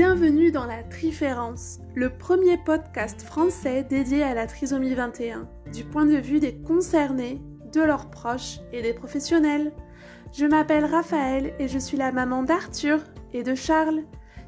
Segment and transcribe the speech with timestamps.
[0.00, 6.06] Bienvenue dans la Triférence, le premier podcast français dédié à la trisomie 21, du point
[6.06, 7.42] de vue des concernés,
[7.72, 9.72] de leurs proches et des professionnels.
[10.32, 13.00] Je m'appelle Raphaël et je suis la maman d'Arthur
[13.32, 14.04] et de Charles,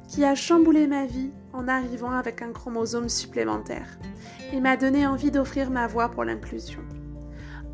[0.07, 3.99] qui a chamboulé ma vie en arrivant avec un chromosome supplémentaire
[4.53, 6.83] et m'a donné envie d'offrir ma voix pour l'inclusion.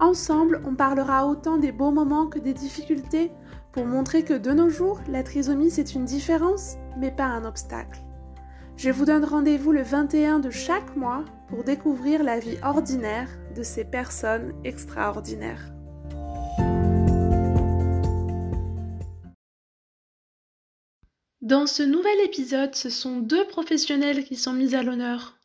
[0.00, 3.32] Ensemble, on parlera autant des beaux moments que des difficultés
[3.76, 8.00] pour montrer que de nos jours, la trisomie c'est une différence, mais pas un obstacle.
[8.78, 13.62] Je vous donne rendez-vous le 21 de chaque mois pour découvrir la vie ordinaire de
[13.62, 15.74] ces personnes extraordinaires.
[21.42, 25.36] Dans ce nouvel épisode, ce sont deux professionnels qui sont mis à l'honneur.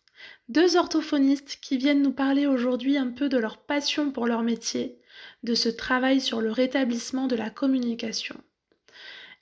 [0.47, 5.00] Deux orthophonistes qui viennent nous parler aujourd'hui un peu de leur passion pour leur métier,
[5.43, 8.35] de ce travail sur le rétablissement de la communication.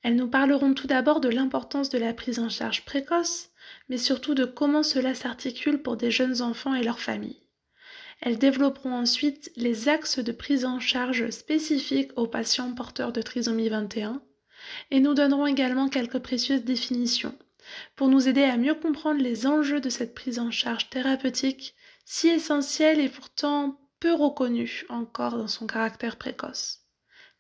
[0.02, 3.50] Elles nous parleront tout d'abord de l'importance de la prise en charge précoce,
[3.90, 7.44] mais surtout de comment cela s'articule pour des jeunes enfants et leurs familles.
[8.22, 13.70] Elles développeront ensuite les axes de prise en charge spécifiques aux patients porteurs de trisomie
[13.70, 14.22] 21
[14.92, 17.38] et nous donnerons également quelques précieuses définitions
[17.96, 22.28] pour nous aider à mieux comprendre les enjeux de cette prise en charge thérapeutique si
[22.28, 26.86] essentielle et pourtant peu reconnue encore dans son caractère précoce.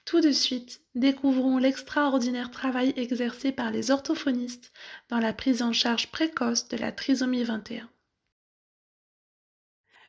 [0.06, 4.72] Tout de suite, découvrons l'extraordinaire travail exercé par les orthophonistes
[5.10, 7.90] dans la prise en charge précoce de la trisomie 21.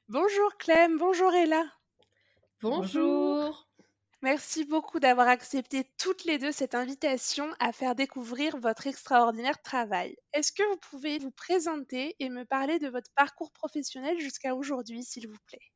[0.08, 1.64] Bonjour Clem, bonjour Ella.
[2.62, 3.68] Bonjour.
[4.22, 10.16] Merci beaucoup d'avoir accepté toutes les deux cette invitation à faire découvrir votre extraordinaire travail.
[10.34, 15.04] Est-ce que vous pouvez vous présenter et me parler de votre parcours professionnel jusqu'à aujourd'hui,
[15.04, 15.70] s'il vous plaît?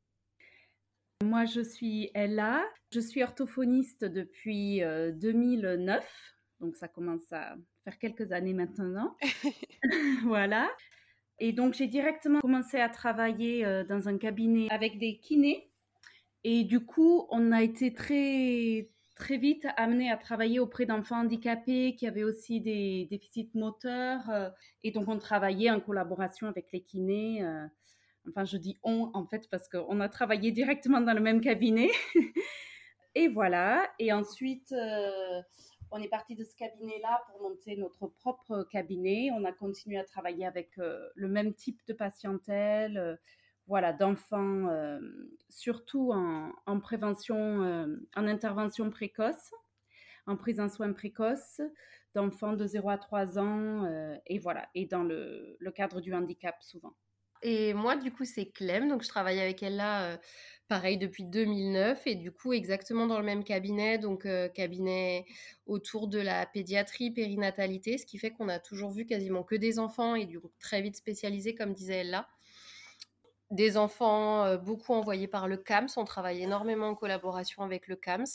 [1.23, 2.63] Moi, je suis Ella.
[2.91, 6.03] Je suis orthophoniste depuis 2009.
[6.03, 9.15] Euh, donc, ça commence à faire quelques années maintenant.
[10.23, 10.69] voilà.
[11.39, 15.69] Et donc, j'ai directement commencé à travailler euh, dans un cabinet avec des kinés
[16.43, 21.95] et du coup, on a été très, très vite amené à travailler auprès d'enfants handicapés
[21.95, 24.29] qui avaient aussi des déficits moteurs.
[24.29, 24.49] Euh,
[24.83, 27.43] et donc, on travaillait en collaboration avec les kinés.
[28.25, 31.41] Euh, enfin, je dis on, en fait, parce qu'on a travaillé directement dans le même
[31.41, 31.89] cabinet.
[33.15, 33.89] et voilà.
[33.99, 35.41] Et ensuite, euh,
[35.91, 39.29] on est parti de ce cabinet-là pour monter notre propre cabinet.
[39.33, 43.17] On a continué à travailler avec le même type de patientèle
[43.67, 44.99] voilà, d'enfants, euh,
[45.49, 49.51] surtout en, prévention, euh, en intervention précoce,
[50.27, 51.61] en prise en soins précoce,
[52.13, 56.55] d'enfants de 0 à 3 ans, euh, et voilà, et dans le, cadre du handicap
[56.61, 56.95] souvent.
[57.47, 60.17] Et moi, du coup, c'est Clem, donc je travaille avec elle là,
[60.67, 65.25] pareil, depuis 2009, et du coup, exactement dans le même cabinet, donc cabinet
[65.67, 69.77] autour de la pédiatrie, périnatalité, ce qui fait qu'on a toujours vu quasiment que des
[69.77, 72.27] enfants, et du coup, très vite spécialisés, comme disait elle là
[73.51, 75.89] des enfants, beaucoup envoyés par le CAMS.
[75.97, 78.25] On travaille énormément en collaboration avec le CAMS.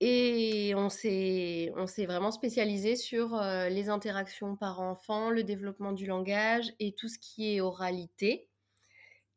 [0.00, 1.72] Et on s'est,
[2.06, 7.60] vraiment spécialisé sur les interactions parents-enfants, le développement du langage et tout ce qui est
[7.60, 8.48] oralité.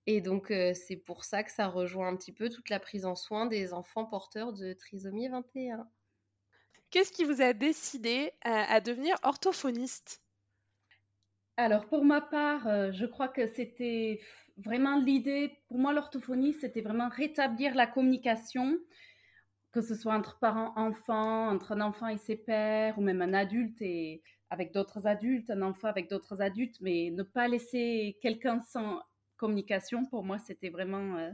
[0.06, 3.16] Et donc, c'est pour ça que ça rejoint un petit peu toute la prise en
[3.16, 5.88] soin des enfants porteurs de trisomie 21.
[6.92, 10.22] Qu'est-ce qui vous a décidé à devenir orthophoniste?
[11.58, 14.20] Alors, pour ma part, euh, je crois que c'était
[14.58, 18.80] vraiment l'idée, pour moi, l'orthophonie, c'était vraiment rétablir la communication,
[19.72, 23.82] que ce soit entre parents-enfants, entre un enfant et ses pères, ou même un adulte
[23.82, 29.02] et avec d'autres adultes, un enfant avec d'autres adultes, mais ne pas laisser quelqu'un sans
[29.38, 31.32] communication, pour moi, c'était vraiment euh,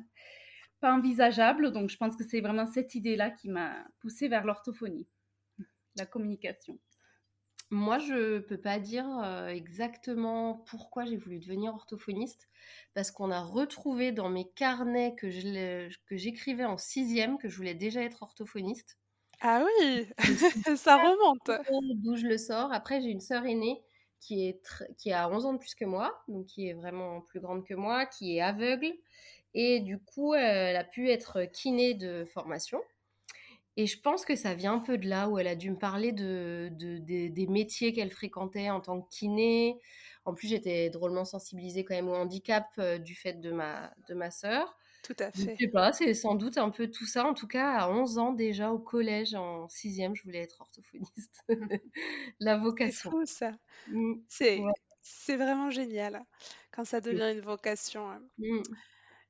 [0.80, 1.72] pas envisageable.
[1.72, 5.08] Donc, je pense que c'est vraiment cette idée-là qui m'a poussée vers l'orthophonie,
[5.96, 6.80] la communication.
[7.70, 9.06] Moi, je peux pas dire
[9.50, 12.50] exactement pourquoi j'ai voulu devenir orthophoniste,
[12.94, 15.30] parce qu'on a retrouvé dans mes carnets que
[16.12, 18.98] j'écrivais en sixième que je voulais déjà être orthophoniste.
[19.42, 20.08] Ah oui,
[20.78, 21.52] ça remonte.
[21.96, 22.72] D'où je le sors.
[22.72, 23.84] Après, j'ai une sœur aînée
[24.20, 24.62] qui, est
[24.98, 27.74] qui a 11 ans de plus que moi, donc qui est vraiment plus grande que
[27.74, 28.94] moi, qui est aveugle.
[29.54, 32.82] Et du coup, elle a pu être kiné de formation.
[33.78, 35.78] Et je pense que ça vient un peu de là où elle a dû me
[35.78, 39.80] parler de, des métiers qu'elle fréquentait en tant que kiné.
[40.26, 44.14] En plus, j'étais drôlement sensibilisée quand même au handicap euh, du fait de ma, de
[44.14, 44.76] ma sœur.
[45.04, 45.56] Tout à fait.
[45.58, 47.26] Je sais pas, c'est sans doute un peu tout ça.
[47.26, 51.46] En tout cas, à 11 ans déjà au collège, en sixième, je voulais être orthophoniste.
[52.42, 53.12] La vocation.
[53.26, 53.52] C'est ça.
[53.88, 54.16] Mmh.
[55.02, 56.26] C'est vraiment génial
[56.72, 58.10] quand ça devient une vocation.
[58.10, 58.22] Hein.
[58.38, 58.64] Mmh.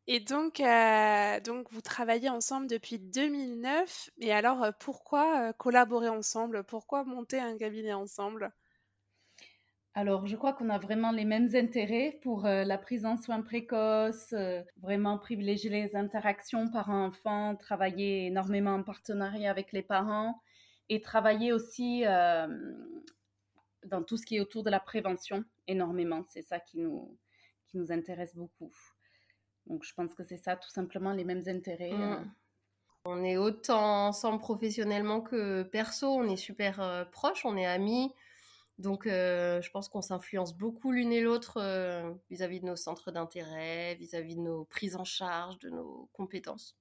[0.08, 4.10] Et donc, euh, donc, vous travaillez ensemble depuis 2009.
[4.20, 6.64] Et alors, pourquoi collaborer ensemble?
[6.64, 8.54] Pourquoi monter un cabinet ensemble?
[9.98, 13.42] Alors, je crois qu'on a vraiment les mêmes intérêts pour euh, la prise en soins
[13.42, 20.40] précoce, euh, vraiment privilégier les interactions parents-enfants, travailler énormément en partenariat avec les parents
[20.90, 22.48] et travailler aussi euh,
[23.88, 26.24] dans tout ce qui est autour de la prévention énormément.
[26.30, 27.18] C'est ça qui nous,
[27.66, 28.72] qui nous intéresse beaucoup.
[29.68, 31.92] Donc, je pense que c'est ça, tout simplement les mêmes intérêts.
[31.92, 32.32] Mmh.
[33.06, 38.12] On est autant ensemble professionnellement que perso, on est super proches, on est amis.
[38.78, 43.12] Donc, euh, je pense qu'on s'influence beaucoup l'une et l'autre euh, vis-à-vis de nos centres
[43.12, 46.78] d'intérêt, vis-à-vis de nos prises en charge, de nos compétences.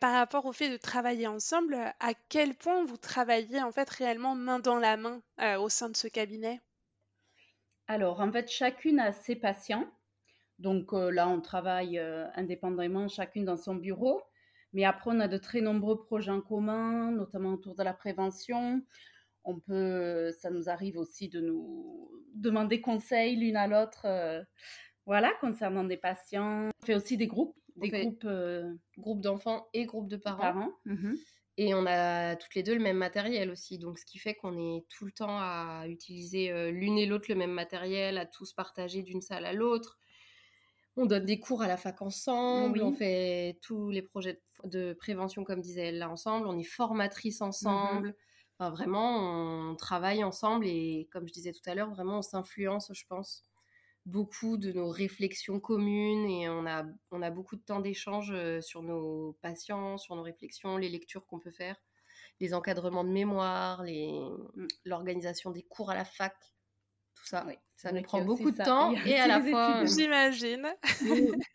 [0.00, 4.34] Par rapport au fait de travailler ensemble, à quel point vous travaillez en fait réellement
[4.36, 6.60] main dans la main euh, au sein de ce cabinet?
[7.88, 9.90] Alors, en fait, chacune a ses patients.
[10.62, 11.98] Donc là, on travaille
[12.34, 14.22] indépendamment, chacune dans son bureau.
[14.72, 18.82] Mais après, on a de très nombreux projets en commun, notamment autour de la prévention.
[19.44, 24.42] On peut, ça nous arrive aussi de nous demander conseil l'une à l'autre, euh,
[25.06, 26.70] voilà, concernant des patients.
[26.82, 30.72] On fait aussi des groupes, des groupes, euh, groupes d'enfants et groupes de parents.
[30.84, 31.14] Mmh
[31.58, 34.56] et on a toutes les deux le même matériel aussi, donc ce qui fait qu'on
[34.56, 38.54] est tout le temps à utiliser euh, l'une et l'autre le même matériel, à tous
[38.54, 39.98] partager d'une salle à l'autre.
[40.96, 45.42] On donne des cours à la fac ensemble, on fait tous les projets de prévention,
[45.42, 48.14] comme disait elle là, ensemble, on est formatrice ensemble.
[48.70, 53.04] Vraiment, on travaille ensemble et comme je disais tout à l'heure, vraiment, on s'influence, je
[53.08, 53.44] pense,
[54.06, 58.60] beaucoup de nos réflexions communes et on a, on a beaucoup de temps d'échange euh,
[58.60, 61.76] sur nos patients, sur nos réflexions, les lectures qu'on peut faire,
[62.40, 64.66] les encadrements de mémoire, mmh.
[64.84, 66.36] l'organisation des cours à la fac,
[67.22, 67.46] tout ça.
[67.76, 69.84] Ça nous prend beaucoup de temps et à la fois.
[69.86, 70.68] J'imagine.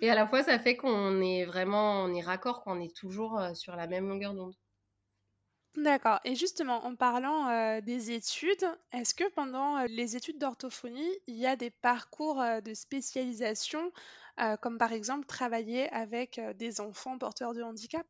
[0.00, 3.38] et à la fois, ça fait qu'on est vraiment, on est raccord, qu'on est toujours
[3.38, 4.54] euh, sur la même longueur d'onde.
[5.76, 6.20] D'accord.
[6.24, 11.36] Et justement, en parlant euh, des études, est-ce que pendant euh, les études d'orthophonie, il
[11.36, 13.92] y a des parcours euh, de spécialisation,
[14.60, 18.06] comme par exemple travailler avec des enfants porteurs de handicap?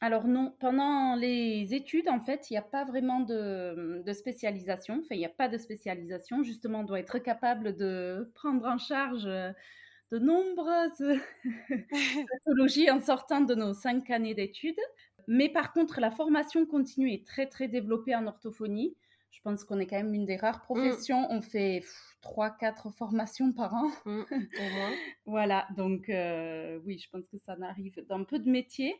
[0.00, 5.00] Alors non, pendant les études, en fait, il n'y a pas vraiment de, de spécialisation.
[5.00, 6.42] Enfin, il n'y a pas de spécialisation.
[6.42, 11.18] Justement, on doit être capable de prendre en charge de nombreuses
[12.30, 14.80] pathologies en sortant de nos cinq années d'études.
[15.26, 18.94] Mais par contre, la formation continue est très, très développée en orthophonie.
[19.30, 21.26] Je pense qu'on est quand même une des rares professions.
[21.30, 21.82] On fait
[22.20, 23.90] trois, quatre formations par an.
[24.04, 24.92] Mm, au moins.
[25.26, 28.94] voilà, donc euh, oui, je pense que ça n'arrive dans peu de métiers.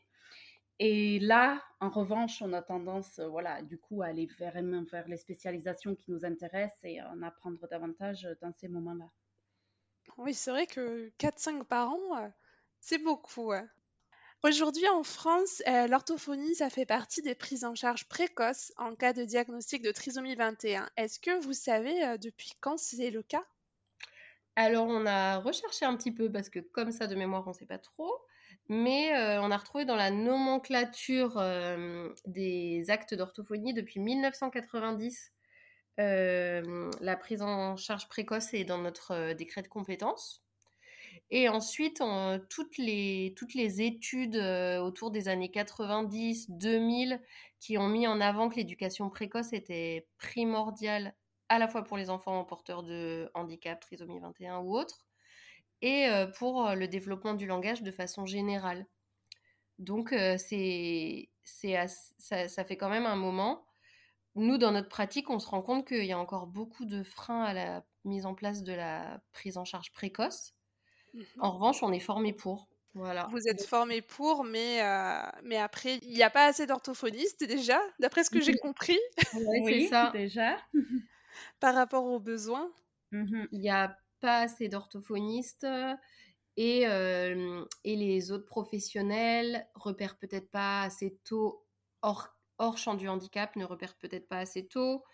[0.78, 5.06] Et là, en revanche, on a tendance, euh, voilà, du coup, à aller vraiment vers
[5.06, 9.08] les spécialisations qui nous intéressent et en apprendre davantage dans ces moments-là.
[10.16, 12.28] Oui, c'est vrai que 4-5 par an, euh,
[12.80, 13.52] c'est beaucoup.
[14.44, 19.14] Aujourd'hui, en France, euh, l'orthophonie, ça fait partie des prises en charge précoces en cas
[19.14, 20.86] de diagnostic de trisomie 21.
[20.98, 23.42] Est-ce que vous savez euh, depuis quand c'est le cas?
[24.54, 27.54] Alors, on a recherché un petit peu parce que comme ça, de mémoire, on ne
[27.54, 28.12] sait pas trop.
[28.68, 31.42] Mais euh, on a retrouvé dans la nomenclature
[32.26, 35.32] des actes d'orthophonie depuis 1990
[35.96, 40.44] la prise en charge précoce est dans notre décret de compétences.
[41.30, 42.02] Et ensuite,
[42.50, 43.32] toutes, les,
[43.82, 47.20] études euh, autour des années 90, 2000,
[47.60, 51.14] qui ont mis en avant que l'éducation précoce était primordiale
[51.48, 55.06] à la fois pour les enfants porteurs de handicap, trisomie 21 ou autres,
[55.82, 58.86] et euh, pour le développement du langage de façon générale.
[59.78, 61.86] Donc, c'est, c'est
[62.18, 63.66] ça, ça, fait quand même un moment.
[64.36, 67.42] Nous, dans notre pratique, on se rend compte qu'il y a encore beaucoup de freins
[67.42, 70.54] à la mise en place de la prise en charge précoce.
[71.38, 72.68] En revanche, on est formé pour.
[72.94, 73.26] Voilà.
[73.30, 77.80] Vous êtes formé pour, mais, euh, mais après, il n'y a pas assez d'orthophonistes déjà,
[77.98, 78.98] d'après ce que j'ai compris.
[79.34, 80.10] oui, c'est ça.
[80.12, 80.56] Déjà.
[81.60, 82.70] Par rapport aux besoins.
[83.10, 85.66] Mmh il n'y a pas assez d'orthophonistes
[86.56, 91.66] et, et les autres professionnels repèrent peut-être pas assez tôt,
[92.00, 92.28] hors,
[92.58, 95.04] hors champ du handicap, ne repèrent peut-être pas assez tôt.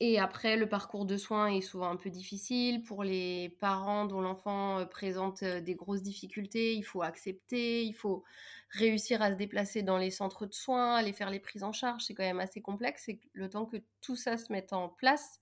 [0.00, 2.82] Et après, le parcours de soins est souvent un peu difficile.
[2.84, 7.94] Pour les parents dont l'enfant euh, présente euh, des grosses difficultés, il faut accepter, il
[7.94, 8.22] faut
[8.70, 12.04] réussir à se déplacer dans les centres de soins, aller faire les prises en charge.
[12.04, 13.08] C'est quand même assez complexe.
[13.08, 15.40] Et le temps que tout ça se mette en place,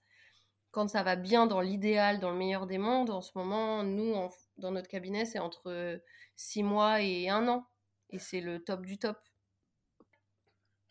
[0.76, 4.14] quand ça va bien dans l'idéal, dans le meilleur des mondes, en ce moment, nous,
[4.58, 6.02] dans notre cabinet, c'est entre
[6.36, 7.66] six mois et un an.
[8.10, 9.18] Et c'est le top du top.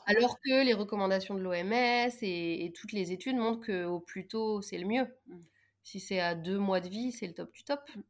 [0.08, 4.80] Alors que les recommandations de l'OMS et, toutes les études montrent qu'au plus tôt, c'est
[4.80, 5.08] le mieux.
[5.28, 5.38] Mmh.
[5.84, 7.88] Si c'est à deux mois de vie, c'est le top du top.
[7.96, 8.02] Mmh.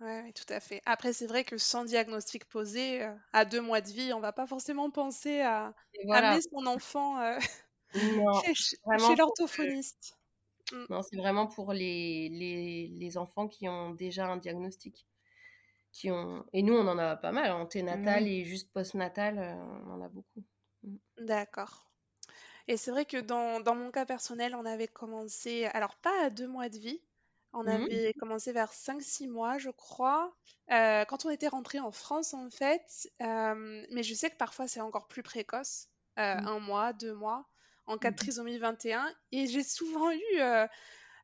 [0.00, 0.82] Oui, tout à fait.
[0.86, 4.32] Après, c'est vrai que sans diagnostic posé, euh, à deux mois de vie, on va
[4.32, 5.72] pas forcément penser à
[6.10, 7.38] amener son enfant euh,
[8.56, 10.16] chez, l'orthophoniste.
[10.74, 10.86] Mm.
[10.90, 15.06] Non, c'est vraiment pour les, les, les, enfants qui ont déjà un diagnostic.
[15.92, 16.44] Qui ont...
[16.52, 17.52] Et nous, on en a pas mal.
[17.52, 19.38] Anténatal et juste postnatal,
[19.86, 20.44] on en a beaucoup.
[20.82, 20.96] Mm.
[21.18, 21.90] D'accord.
[22.66, 26.30] Et c'est vrai que dans, dans, mon cas personnel, on avait commencé, alors pas à
[26.30, 27.00] deux mois de vie,
[27.54, 27.68] on mmh.
[27.68, 30.34] avait commencé vers 5-6 mois, je crois,
[30.72, 33.08] euh, quand on était rentré en France, en fait.
[33.22, 35.88] Euh, mais je sais que parfois, c'est encore plus précoce,
[36.18, 36.46] euh, mmh.
[36.48, 37.46] un mois, deux mois,
[37.86, 38.18] en cas de mmh.
[38.18, 39.14] trisomie 21.
[39.32, 40.40] Et j'ai souvent eu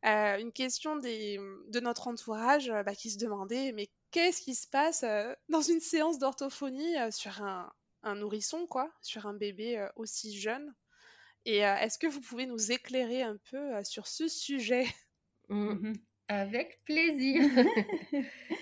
[0.03, 1.39] une question des,
[1.69, 5.05] de notre entourage bah, qui se demandait, mais qu'est-ce qui se passe
[5.49, 10.75] dans une séance d'orthophonie sur un, un, nourrisson, quoi, sur un bébé aussi jeune?
[11.47, 14.87] Et est-ce que vous pouvez nous éclairer un peu sur ce sujet?
[16.29, 17.43] Avec plaisir.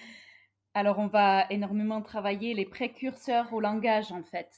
[0.74, 4.48] Alors, on va énormément travailler les précurseurs au langage, en fait,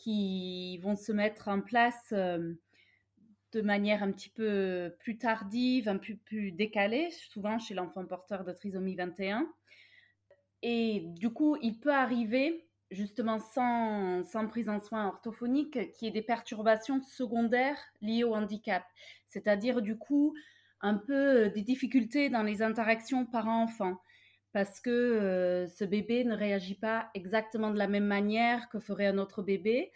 [0.00, 2.54] qui vont se mettre en place euh,
[3.52, 8.44] de manière un petit peu plus tardive, un peu plus décalée, souvent chez l'enfant porteur
[8.44, 9.46] de trisomie 21.
[10.62, 16.08] Et du coup, il peut arriver, justement sans, sans prise en soins orthophonique, qu'il y
[16.08, 18.84] ait des perturbations secondaires liées au handicap.
[19.26, 20.34] C'est-à-dire, du coup,
[20.80, 24.00] un peu euh, des difficultés dans les interactions parents-enfants
[24.52, 29.06] parce que euh, ce bébé ne réagit pas exactement de la même manière que ferait
[29.06, 29.92] un autre bébé.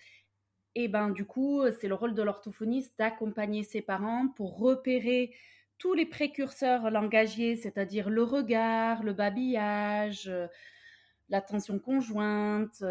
[0.74, 5.34] Et ben du coup, c'est le rôle de l'orthophoniste d'accompagner ses parents pour repérer
[5.78, 10.48] tous les précurseurs langagiers, c'est-à-dire le regard, le babillage, euh,
[11.28, 12.82] l'attention conjointe,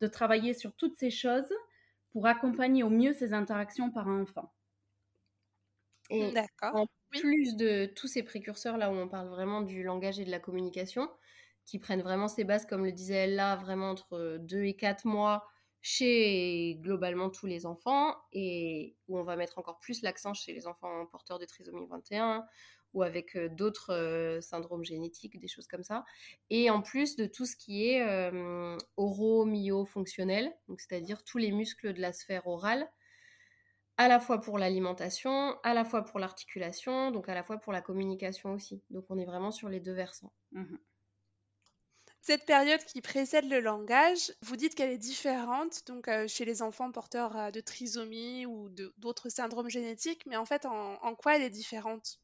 [0.00, 1.52] de travailler sur toutes ces choses
[2.10, 4.52] pour accompagner au mieux ces interactions parents-enfants.
[6.10, 6.40] Et
[7.10, 10.40] plus de tous ces précurseurs là où on parle vraiment du langage et de la
[10.40, 11.08] communication,
[11.66, 15.06] qui prennent vraiment ses bases, comme le disait elle là, vraiment entre 2 et 4
[15.06, 15.46] mois
[15.82, 20.66] chez globalement tous les enfants, et où on va mettre encore plus l'accent chez les
[20.66, 22.44] enfants porteurs de trisomie 21
[22.92, 26.04] ou avec d'autres syndromes génétiques, des choses comme ça.
[26.50, 32.00] Et en plus de tout ce qui est euh, oro-myo-fonctionnel, c'est-à-dire tous les muscles de
[32.00, 32.88] la sphère orale,
[34.00, 37.70] à la fois pour l'alimentation, à la fois pour l'articulation, donc à la fois pour
[37.70, 38.82] la communication aussi.
[38.88, 40.32] Donc on est vraiment sur les deux versants.
[40.52, 40.76] Mmh
[42.22, 46.62] Cette période qui précède le langage, vous dites qu'elle est différente donc euh, chez les
[46.62, 51.42] enfants porteurs euh, de trisomie ou d'autres syndromes génétiques, mais en fait, en, quoi elle
[51.42, 52.20] est différente?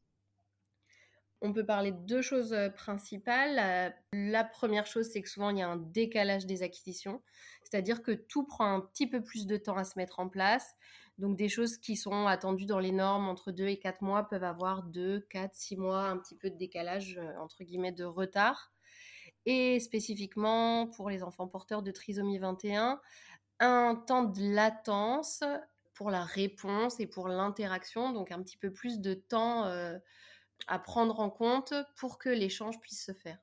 [1.42, 3.92] On peut parler de deux choses euh, principales.
[4.14, 7.21] La première chose, c'est que souvent il y a un décalage des acquisitions,
[7.64, 10.75] c'est-à-dire que tout prend un petit peu plus de temps à se mettre en place.
[11.18, 14.44] Donc des choses qui sont attendues dans les normes entre 2 et 4 mois peuvent
[14.44, 18.73] avoir 2, 4, 6 mois, un petit peu de décalage, euh, entre guillemets, de retard.
[19.46, 23.00] Et spécifiquement pour les enfants porteurs de trisomie 21,
[23.61, 25.42] un temps de latence
[25.94, 29.99] pour la réponse et pour l'interaction, donc un petit peu plus de temps euh,
[30.66, 33.38] à prendre en compte pour que l'échange puisse se faire.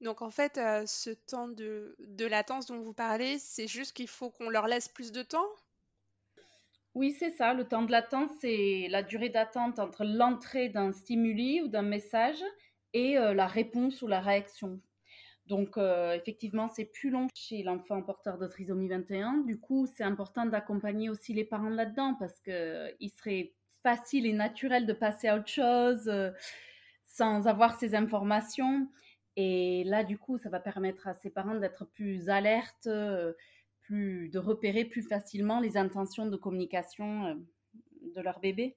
[0.00, 4.08] Donc en fait, euh, ce temps de, de latence dont vous parlez, c'est juste qu'il
[4.08, 5.48] faut qu'on leur laisse plus de temps?
[6.94, 7.54] Oui, c'est ça.
[7.54, 12.42] Le temps de latence, c'est la durée d'attente entre l'entrée d'un stimuli ou d'un message
[12.92, 14.80] et euh, la réponse ou la réaction.
[15.46, 19.38] Donc, euh, effectivement, c'est plus long chez l'enfant porteur de trisomie 21.
[19.46, 23.54] Du coup, c'est important d'accompagner aussi les parents là-dedans parce qu'il euh, serait
[23.84, 26.10] facile et naturel de passer à autre chose
[27.06, 28.88] sans avoir ces informations.
[29.36, 32.88] Et là, du coup, ça va permettre à ces parents d'être plus alertes
[33.90, 37.34] de repérer plus facilement les intentions de communication euh,
[38.14, 38.76] de leur bébé.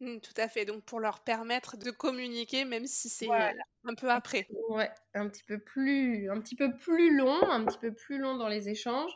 [0.00, 0.64] Mmh, tout à fait.
[0.64, 3.50] Donc pour leur permettre de communiquer, même si c'est euh,
[3.84, 4.46] un peu après.
[4.68, 8.36] Ouais, un petit peu plus, un petit peu plus long, un petit peu plus long
[8.36, 9.12] dans les échanges.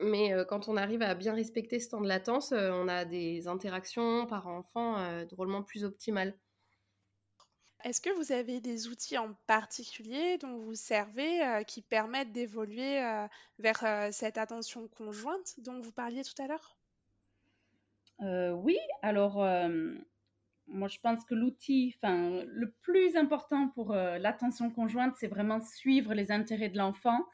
[0.00, 3.48] Mais euh, quand on arrive à bien respecter ce temps de latence, on a des
[3.48, 6.36] interactions par enfant drôlement plus optimales.
[7.84, 13.02] Est-ce que vous avez des outils en particulier dont vous servez euh, qui permettent d'évoluer
[13.02, 13.26] euh,
[13.58, 16.76] vers euh, cette attention conjointe dont vous parliez tout à l'heure?
[18.18, 19.44] Oui, alors
[20.68, 26.14] moi je pense que l'outil, enfin le plus important pour l'attention conjointe, c'est vraiment suivre
[26.14, 27.26] les intérêts de l'enfant,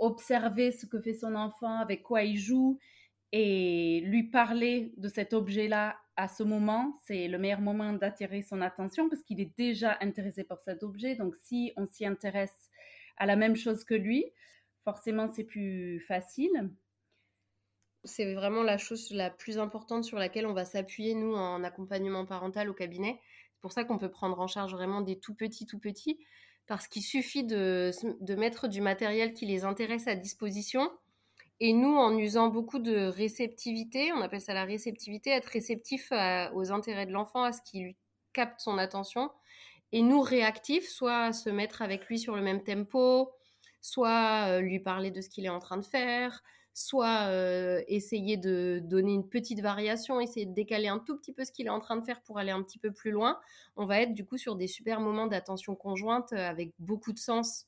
[0.00, 2.80] observer ce que fait son enfant, avec quoi il joue
[3.32, 8.60] et lui parler de cet objet-là à ce moment, c'est le meilleur moment d'attirer son
[8.60, 11.14] attention parce qu'il est déjà intéressé par cet objet.
[11.14, 12.70] Donc, si on s'y intéresse
[13.16, 14.24] à la même chose que lui,
[14.84, 16.70] forcément, c'est plus facile.
[18.04, 22.26] C'est vraiment la chose la plus importante sur laquelle on va s'appuyer, nous, en accompagnement
[22.26, 23.20] parental au cabinet.
[23.54, 26.18] C'est pour ça qu'on peut prendre en charge vraiment des tout petits, tout petits,
[26.66, 27.90] parce qu'il suffit de,
[28.36, 30.90] mettre du matériel qui les intéresse à disposition
[31.60, 36.10] Et nous, en usant beaucoup de réceptivité, on appelle ça la réceptivité, être réceptif
[36.54, 37.96] aux intérêts de l'enfant, à ce qui lui
[38.32, 39.30] capte son attention,
[39.92, 43.30] et nous réactifs, soit se mettre avec lui sur le même tempo,
[43.80, 46.42] soit euh, lui parler de ce qu'il est en train de faire,
[46.74, 51.44] soit euh, essayer de donner une petite variation, essayer de décaler un tout petit peu
[51.44, 53.38] ce qu'il est en train de faire pour aller un petit peu plus loin.
[53.76, 57.18] On va être du coup sur des super moments d'attention conjointe euh, avec beaucoup de
[57.18, 57.66] sens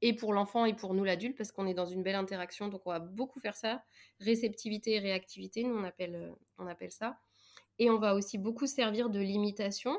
[0.00, 2.68] et pour l'enfant et pour nous l'adulte parce qu'on est dans une belle interaction.
[2.68, 3.82] Donc on va beaucoup faire ça,
[4.20, 7.18] réceptivité et réactivité, nous on appelle, on appelle ça.
[7.78, 9.96] Et on va aussi beaucoup servir de l'imitation,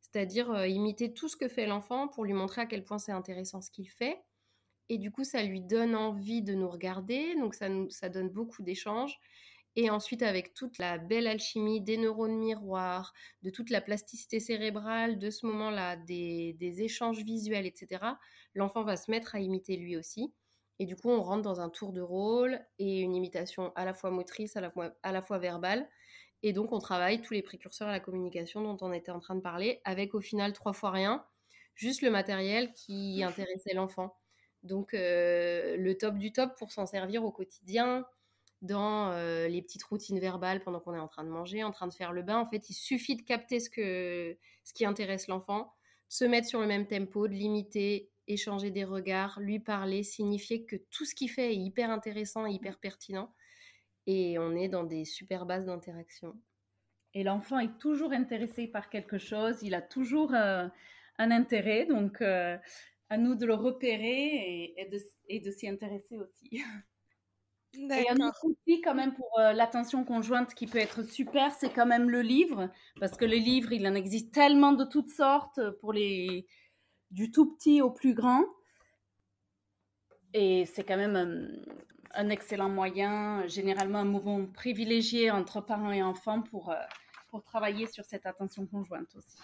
[0.00, 3.60] c'est-à-dire imiter tout ce que fait l'enfant pour lui montrer à quel point c'est intéressant
[3.60, 4.22] ce qu'il fait
[4.90, 7.36] et du coup, ça lui donne envie de nous regarder.
[7.36, 9.20] Donc, ça, nous, ça donne beaucoup d'échanges.
[9.76, 13.12] Et ensuite, avec toute la belle alchimie des neurones miroirs,
[13.42, 18.04] de toute la plasticité cérébrale, de ce moment-là, des, échanges visuels, etc.,
[18.54, 20.32] l'enfant va se mettre à imiter lui aussi.
[20.80, 23.94] Et du coup, on rentre dans un tour de rôle et une imitation à la
[23.94, 25.88] fois motrice, à la fois, à la fois verbale.
[26.42, 29.34] Et donc, on travaille tous les précurseurs à la communication dont on était en train
[29.34, 31.24] de parler, avec au final trois fois rien,
[31.74, 34.16] juste le matériel qui intéressait l'enfant.
[34.62, 38.06] Donc, euh, le top du top pour s'en servir au quotidien,
[38.62, 39.12] dans
[39.48, 42.12] les petites routines verbales pendant qu'on est en train de manger, en train de faire
[42.12, 42.38] le bain.
[42.38, 45.72] En fait, il suffit de capter ce, que, ce qui intéresse l'enfant,
[46.08, 50.76] se mettre sur le même tempo, de l'imiter, échanger des regards, lui parler, signifier que
[50.90, 53.32] tout ce qu'il fait est hyper intéressant hyper pertinent.
[54.06, 56.34] Et on est dans des super bases d'interaction.
[57.14, 60.70] Et l'enfant est toujours intéressé par quelque chose, il a toujours un
[61.18, 61.86] intérêt.
[61.86, 62.22] Donc,
[63.10, 66.62] à nous de le repérer et, de, s'y intéresser aussi.
[67.74, 71.70] Et un autre outil quand même pour euh, l'attention conjointe qui peut être super, c'est
[71.70, 75.60] quand même le livre, parce que le livre, il en existe tellement de toutes sortes,
[75.80, 76.46] pour les
[77.10, 78.44] du tout petit au plus grand.
[80.32, 81.58] Et c'est quand même
[82.14, 86.76] un, excellent moyen, généralement un mouvement privilégié entre parents et enfants pour, euh,
[87.28, 89.38] pour travailler sur cette attention conjointe aussi.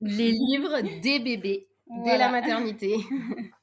[0.00, 1.68] Les livres des bébés
[2.04, 2.96] dès la maternité.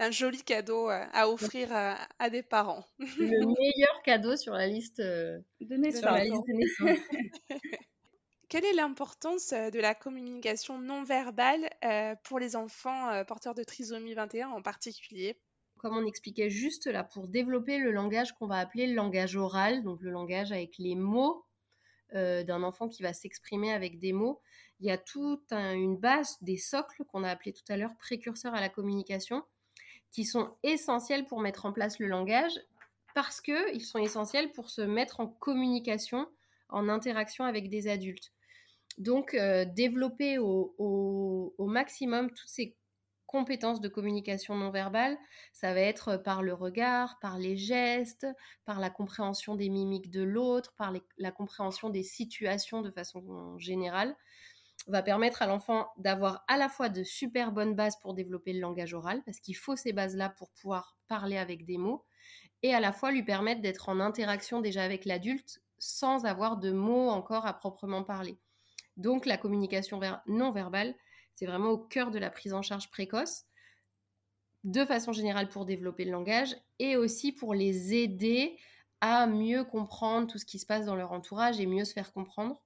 [0.00, 2.84] Un joli cadeau euh, à offrir à, des parents.
[2.98, 3.06] Le
[3.58, 6.18] meilleur cadeau sur la liste euh, de naissance.
[8.48, 11.70] Quelle est l'importance euh, de la communication non verbale
[12.24, 15.38] pour les enfants porteurs de trisomie 21 en particulier?
[15.78, 19.84] Comme on expliquait juste là, pour développer le langage qu'on va appeler le langage oral,
[19.84, 21.44] donc le langage avec les mots
[22.12, 24.40] d'un enfant qui va s'exprimer avec des mots,
[24.78, 28.54] il y a toute une base des socles qu'on a appelés tout à l'heure précurseurs
[28.54, 29.42] à la communication,
[30.14, 32.60] qui sont essentiels pour mettre en place le langage,
[33.16, 36.28] parce qu'ils sont essentiels pour se mettre en communication,
[36.68, 38.32] en interaction avec des adultes.
[38.96, 42.76] Donc, euh, développer au, maximum toutes ces
[43.26, 45.18] compétences de communication non verbale,
[45.52, 48.28] ça va être par le regard, par les gestes,
[48.64, 54.14] par la compréhension des mimiques de l'autre, par la compréhension des situations de façon générale
[54.86, 58.60] va permettre à l'enfant d'avoir à la fois de super bonnes bases pour développer le
[58.60, 62.04] langage oral, parce qu'il faut ces bases-là pour pouvoir parler avec des mots,
[62.62, 66.70] et à la fois lui permettre d'être en interaction déjà avec l'adulte sans avoir de
[66.70, 68.38] mots encore à proprement parler.
[68.96, 70.94] Donc la communication non verbale,
[71.34, 73.44] c'est vraiment au cœur de la prise en charge précoce,
[74.62, 78.58] de façon générale pour développer le langage, et aussi pour les aider
[79.00, 82.12] à mieux comprendre tout ce qui se passe dans leur entourage et mieux se faire
[82.12, 82.63] comprendre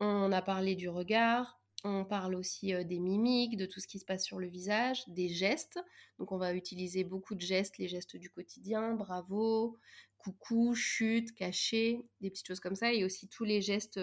[0.00, 4.04] on a parlé du regard, on parle aussi des mimiques, de tout ce qui se
[4.04, 5.78] passe sur le visage, des gestes.
[6.18, 9.76] Donc on va utiliser beaucoup de gestes, les gestes du quotidien, bravo,
[10.16, 14.00] coucou, chute, caché, des petites choses comme ça, et aussi tous les gestes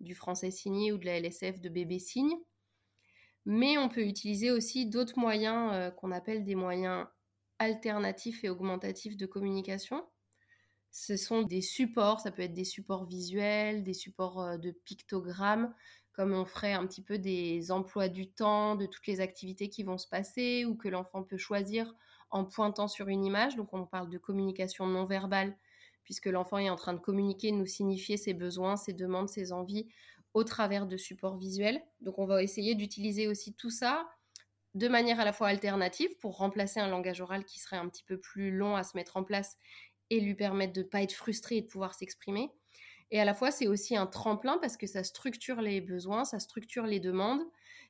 [0.00, 2.36] du français signé ou de la LSF de bébé signe.
[3.46, 7.06] Mais on peut utiliser aussi d'autres moyens qu'on appelle des moyens
[7.58, 10.04] alternatifs et augmentatifs de communication
[10.90, 15.72] ce sont des supports, ça peut être des supports visuels, des supports de pictogrammes,
[16.12, 19.84] comme on ferait un petit peu des emplois du temps, de toutes les activités qui
[19.84, 21.94] vont se passer, ou que l'enfant peut choisir
[22.30, 23.56] en pointant sur une image.
[23.56, 25.56] Donc on parle de communication non verbale,
[26.04, 29.88] puisque l'enfant est en train de communiquer, nous signifier ses besoins, ses demandes, ses envies
[30.34, 31.82] au travers de supports visuels.
[32.00, 34.08] Donc on va essayer d'utiliser aussi tout ça
[34.74, 38.04] de manière à la fois alternative pour remplacer un langage oral qui serait un petit
[38.04, 39.56] peu plus long à se mettre en place
[40.10, 42.50] et lui permettre de ne pas être frustré et de pouvoir s'exprimer.
[43.12, 46.38] Et à la fois, c'est aussi un tremplin parce que ça structure les besoins, ça
[46.38, 47.42] structure les demandes,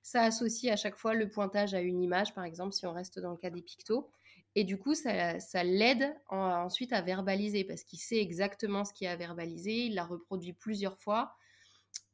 [0.03, 3.19] ça associe à chaque fois le pointage à une image, par exemple, si on reste
[3.19, 4.11] dans le cas des pictos.
[4.55, 9.17] Et du coup, ça, l'aide ensuite à verbaliser parce qu'il sait exactement ce qu'il a
[9.17, 11.35] verbalisé, il l'a reproduit plusieurs fois.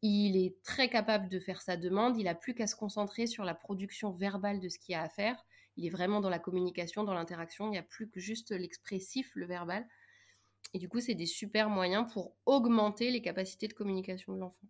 [0.03, 3.45] Il est très capable de faire sa demande, il n'a plus qu'à se concentrer sur
[3.45, 5.45] la production verbale de ce qu'il a à faire
[5.77, 7.69] il est vraiment dans la communication, dans l'interaction.
[7.69, 9.87] Il n'y a plus que juste l'expressif, le verbal.
[10.77, 14.67] Et du coup, c'est des super moyens pour augmenter les capacités de communication de l'enfant.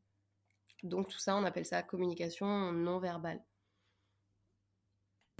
[0.84, 3.42] Donc tout ça, on appelle ça communication non verbale.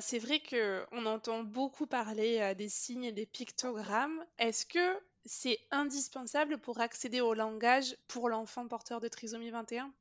[0.00, 4.24] C'est vrai qu'on entend beaucoup parler euh, des signes et des pictogrammes.
[4.40, 9.94] Est-ce que c'est indispensable pour accéder au langage pour l'enfant porteur de trisomie 21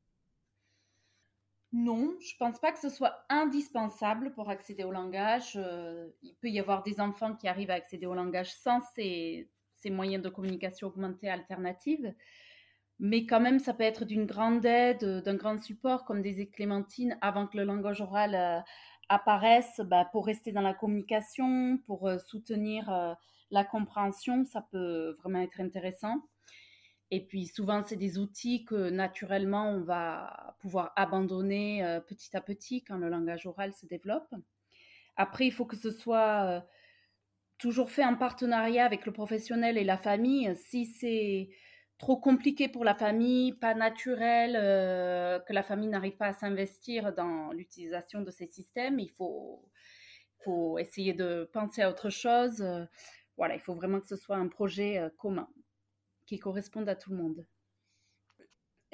[1.73, 5.51] Non, je pense pas que ce soit indispensable pour accéder au langage.
[5.58, 9.47] Euh, il peut y avoir des enfants qui arrivent à accéder au langage sans ces,
[9.89, 12.05] moyens de communication augmentés alternatifs.
[12.99, 17.17] Mais quand même, ça peut être d'une grande aide, d'un grand support, comme des éclémentines,
[17.21, 18.61] avant que le langage oral euh,
[19.09, 23.13] apparaissent bah, pour rester dans la communication, pour euh, soutenir euh,
[23.51, 26.21] la compréhension, ça peut vraiment être intéressant.
[27.11, 32.41] Et puis souvent, c'est des outils que naturellement, on va pouvoir abandonner euh, petit à
[32.41, 34.33] petit quand le langage oral se développe.
[35.15, 36.65] Après, il faut que ce soit
[37.57, 40.55] toujours fait en partenariat avec le professionnel et la famille.
[40.55, 41.49] Si c'est
[41.97, 47.13] trop compliqué pour la famille, pas naturel, euh, que la famille n'arrive pas à s'investir
[47.13, 48.99] dans l'utilisation de ces systèmes.
[48.99, 49.63] Il faut,
[50.43, 52.63] faut essayer de penser à autre chose.
[53.37, 55.49] Voilà, il faut vraiment que ce soit un projet euh, commun
[56.25, 57.45] qui corresponde à tout le monde.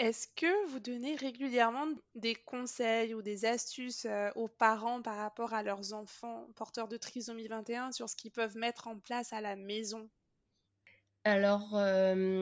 [0.01, 1.85] Est-ce que vous donnez régulièrement
[2.15, 7.47] des conseils ou des astuces aux parents par rapport à leurs enfants porteurs de trisomie
[7.47, 10.09] 21 sur ce qu'ils peuvent mettre en place à la maison?
[11.23, 11.69] Alors,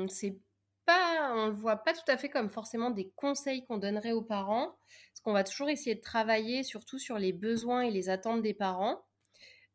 [0.07, 0.39] c'est
[0.87, 4.77] on le voit pas tout à fait comme forcément des conseils qu'on donnerait aux parents,
[5.11, 8.53] parce qu'on va toujours essayer de travailler surtout sur les besoins et les attentes des
[8.53, 9.03] parents.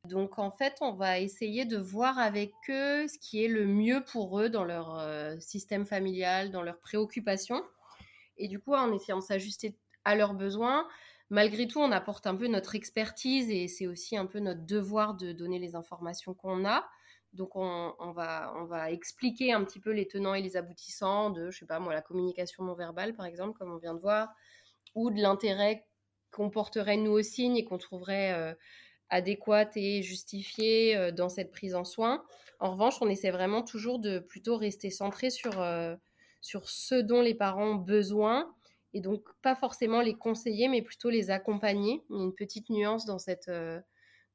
[0.05, 4.03] Donc en fait, on va essayer de voir avec eux ce qui est le mieux
[4.05, 7.63] pour eux dans leur euh, système familial, dans leurs préoccupations.
[8.37, 10.87] Et du coup, en essayant de s'ajuster à leurs besoins,
[11.31, 15.15] malgré tout, on apporte un peu notre expertise et c'est aussi un peu notre devoir
[15.15, 16.87] de donner les informations qu'on a.
[17.33, 21.67] Donc on, va, expliquer un petit peu les tenants et les aboutissants de, je sais
[21.67, 24.29] pas moi, la communication non verbale par exemple, comme on vient de voir,
[24.95, 25.85] ou de l'intérêt
[26.31, 28.55] qu'on porterait nous aux signes et qu'on trouverait euh,
[29.11, 32.25] adéquat et justifié euh, dans cette prise en soin.
[32.61, 35.97] En revanche, on essaie vraiment toujours de plutôt rester centré sur, euh,
[36.45, 38.55] sur ce dont les parents ont besoin
[38.93, 42.05] et donc pas forcément les conseiller, mais plutôt les accompagner.
[42.11, 43.51] Il y a une petite nuance dans cette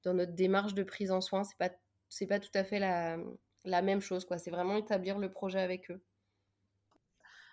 [0.03, 1.43] dans notre démarche de prise en soin.
[1.43, 1.69] C'est pas
[2.09, 3.17] c'est pas tout à fait la,
[3.63, 4.25] la même chose.
[4.25, 4.37] quoi.
[4.37, 6.01] C'est vraiment établir le projet avec eux.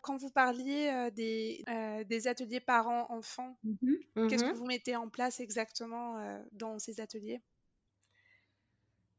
[0.03, 4.97] Quand vous parliez euh, des, euh, des, ateliers parents-enfants, mmh qu'est-ce que mmh vous mettez
[4.97, 7.43] en place exactement euh, dans ces ateliers?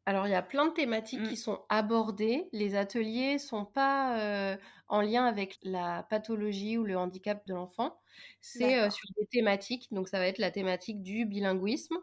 [0.08, 1.28] Alors, il y a plein de thématiques mmh.
[1.28, 2.48] qui sont abordées.
[2.54, 8.00] Les ateliers sont pas en lien avec la pathologie ou le handicap de l'enfant.
[8.40, 9.90] C'est sur des thématiques.
[9.92, 11.98] Donc, ça va être la thématique du bilinguisme,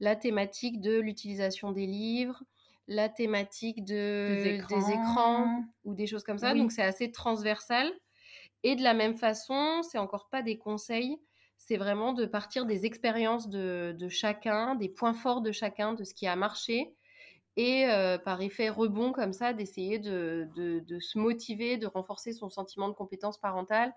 [0.00, 2.42] la thématique de l'utilisation des livres,
[2.90, 5.64] la thématique de, des, écrans.
[5.84, 6.54] ou des choses comme ça.
[6.54, 7.90] Donc c'est assez transversal.
[8.64, 11.16] Et de la même façon, c'est encore pas des conseils,
[11.56, 16.14] c'est vraiment de partir des expériences de, chacun, des points forts de chacun, de ce
[16.14, 16.92] qui a marché.
[17.56, 22.48] Et euh, par effet rebond comme ça, d'essayer de, de, se motiver, de renforcer son
[22.48, 23.92] sentiment de compétence parentale,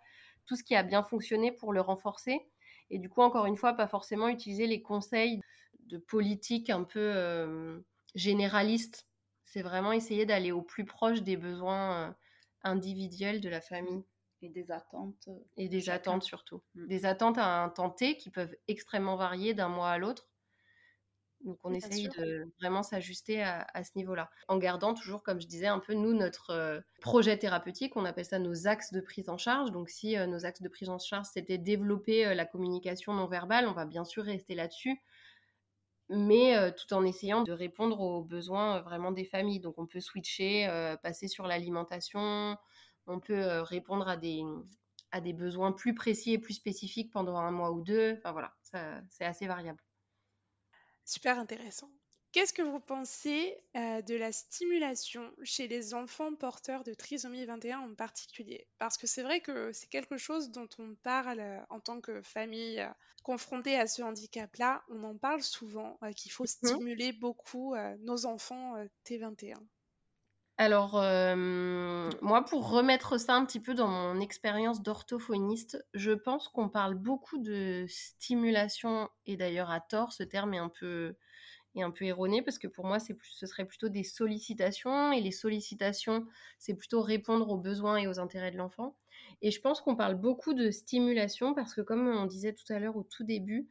[0.45, 2.41] tout ce qui a bien fonctionné pour le renforcer.
[2.89, 5.39] Et du coup, encore une fois, pas forcément utiliser les conseils
[5.87, 7.79] de politique un peu euh,
[8.15, 9.07] généraliste.
[9.45, 12.15] C'est vraiment essayer d'aller au plus proche des besoins
[12.63, 14.03] individuels de la famille.
[14.41, 15.29] Et des attentes.
[15.55, 16.61] Et des attentes surtout.
[16.75, 16.87] Mm.
[16.87, 20.27] Des attentes à un temps T qui peuvent extrêmement varier d'un mois à l'autre.
[21.43, 25.67] Donc on essaye de vraiment s'ajuster à, ce niveau-là, en gardant toujours, comme je disais,
[25.67, 27.95] un peu nous notre projet thérapeutique.
[27.97, 29.71] On appelle ça nos axes de prise en charge.
[29.71, 33.73] Donc si nos axes de prise en charge c'était développer la communication non verbale, on
[33.73, 35.01] va bien sûr rester là-dessus
[36.09, 39.59] mais euh, tout en essayant de répondre aux besoins vraiment des familles.
[39.59, 40.67] Donc on peut switcher,
[41.01, 42.57] passer sur l'alimentation,
[43.07, 44.43] on peut répondre à des,
[45.11, 48.15] à des besoins plus précis et plus spécifiques pendant un mois ou deux.
[48.17, 48.53] Enfin voilà,
[49.09, 49.79] c'est assez variable.
[51.05, 51.89] Super intéressant.
[52.33, 57.79] Qu'est-ce que vous pensez euh, de la stimulation chez les enfants porteurs de trisomie 21
[57.79, 58.67] en particulier?
[58.79, 62.23] Parce que c'est vrai que c'est quelque chose dont on parle euh, en tant que
[62.23, 62.89] famille euh,
[63.21, 64.83] confrontée à ce handicap-là.
[64.89, 69.55] On en parle souvent, qu'il faut mmh stimuler beaucoup nos enfants T21.
[70.63, 70.93] Alors,
[72.21, 76.95] moi, pour remettre ça un petit peu dans mon expérience d'orthophoniste, je pense qu'on parle
[76.95, 81.15] beaucoup de stimulation, et d'ailleurs à tort, ce terme est un peu
[81.99, 86.25] erroné parce que pour moi, ce serait plutôt des sollicitations et les sollicitations,
[86.59, 88.95] c'est plutôt répondre aux besoins et aux intérêts de l'enfant.
[89.41, 92.79] Et je pense qu'on parle beaucoup de stimulation parce que comme on disait tout à
[92.79, 93.67] l'heure au tout début,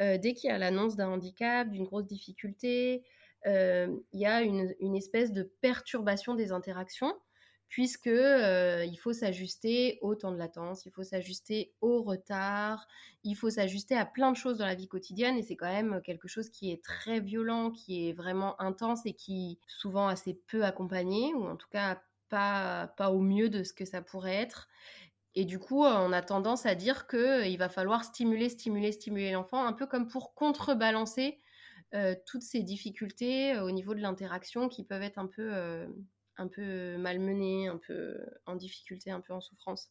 [0.00, 4.42] euh, dès qu'il y a l'annonce d'un handicap, d'une grosse difficulté, euh, il y a
[4.42, 7.14] une, espèce de perturbation des interactions.
[7.68, 12.86] puisque il faut s'ajuster au temps de latence, il faut s'ajuster au retard,
[13.24, 16.02] il faut s'ajuster à plein de choses dans la vie quotidienne et c'est quand même
[16.02, 20.64] quelque chose qui est très violent, qui est vraiment intense et qui souvent assez peu
[20.64, 24.68] accompagné ou en tout cas pas, pas au mieux de ce que ça pourrait être.
[25.34, 29.64] Et du coup, on a tendance à dire qu'il va falloir stimuler, stimuler, stimuler l'enfant,
[29.64, 31.38] un peu comme pour contrebalancer
[32.26, 35.86] toutes ces difficultés au niveau de l'interaction qui peuvent être un peu
[36.38, 39.90] un peu malmené, un peu en difficulté, un peu en souffrance.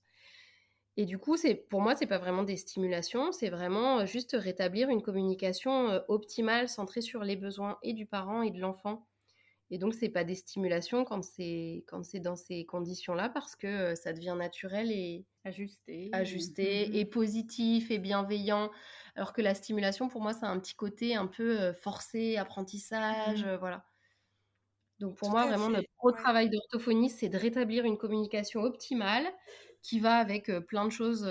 [0.98, 4.90] Et du coup, c'est pour moi, c'est pas vraiment des stimulations, c'est vraiment juste rétablir
[4.90, 9.08] une communication optimale centrée sur les besoins et du parent et de l'enfant.
[9.70, 13.96] Et donc, c'est pas des stimulations quand c'est quand c'est dans ces conditions-là parce que
[13.96, 18.70] ça devient naturel et ajusté, ajusté mmh et positif et bienveillant.
[19.15, 23.45] Alors que la stimulation, pour moi, ça a un petit côté un peu forcé, apprentissage,
[23.45, 23.86] mmh voilà.
[25.00, 29.26] Donc pour moi, vraiment, notre gros travail d'orthophoniste, c'est de rétablir une communication optimale
[29.82, 31.28] qui va avec plein de choses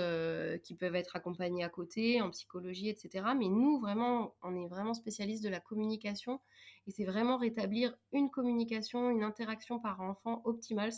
[0.63, 3.33] qui peuvent être accompagnées à côté, en psychologie, etc.
[3.33, 6.41] Mais nous, vraiment, on est vraiment spécialiste de la communication
[6.85, 10.91] et c'est vraiment rétablir une communication, une interaction par enfant optimale,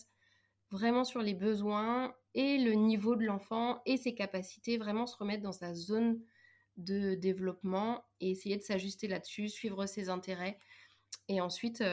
[0.72, 5.44] vraiment sur les besoins et le niveau de l'enfant et ses capacités, vraiment se remettre
[5.44, 6.22] dans sa zone
[6.78, 10.58] de développement et essayer de s'ajuster là-dessus, suivre ses intérêts
[11.28, 11.84] et ensuite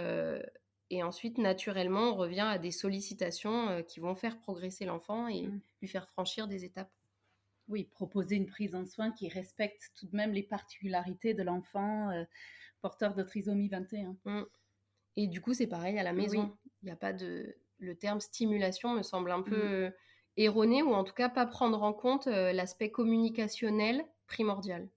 [0.91, 5.47] et ensuite, naturellement, on revient à des sollicitations euh, qui vont faire progresser l'enfant et
[5.47, 5.61] mmh.
[5.81, 6.91] lui faire franchir des étapes.
[7.69, 12.11] Oui, proposer une prise en soin qui respecte tout de même les particularités de l'enfant
[12.11, 12.25] euh,
[12.81, 14.17] porteur de trisomie 21.
[14.25, 14.45] Mmh.
[15.17, 16.57] Et du coup, c'est pareil à la maison.
[16.83, 17.57] Il n'y a pas de.
[17.79, 19.93] Le terme stimulation me semble un peu mmh.
[20.39, 24.89] erroné ou en tout cas pas prendre en compte euh, l'aspect communicationnel primordial.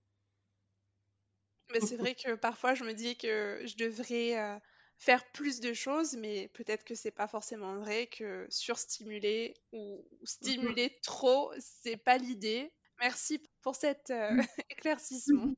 [1.73, 4.61] Mais c'est vrai que parfois je me dis que je devrais
[4.97, 10.97] faire plus de choses, mais peut-être que c'est pas forcément vrai que surstimuler ou stimuler
[11.03, 12.71] trop, c'est pas l'idée.
[13.01, 14.41] Merci pour cet euh, mmh.
[14.69, 15.53] éclaircissement.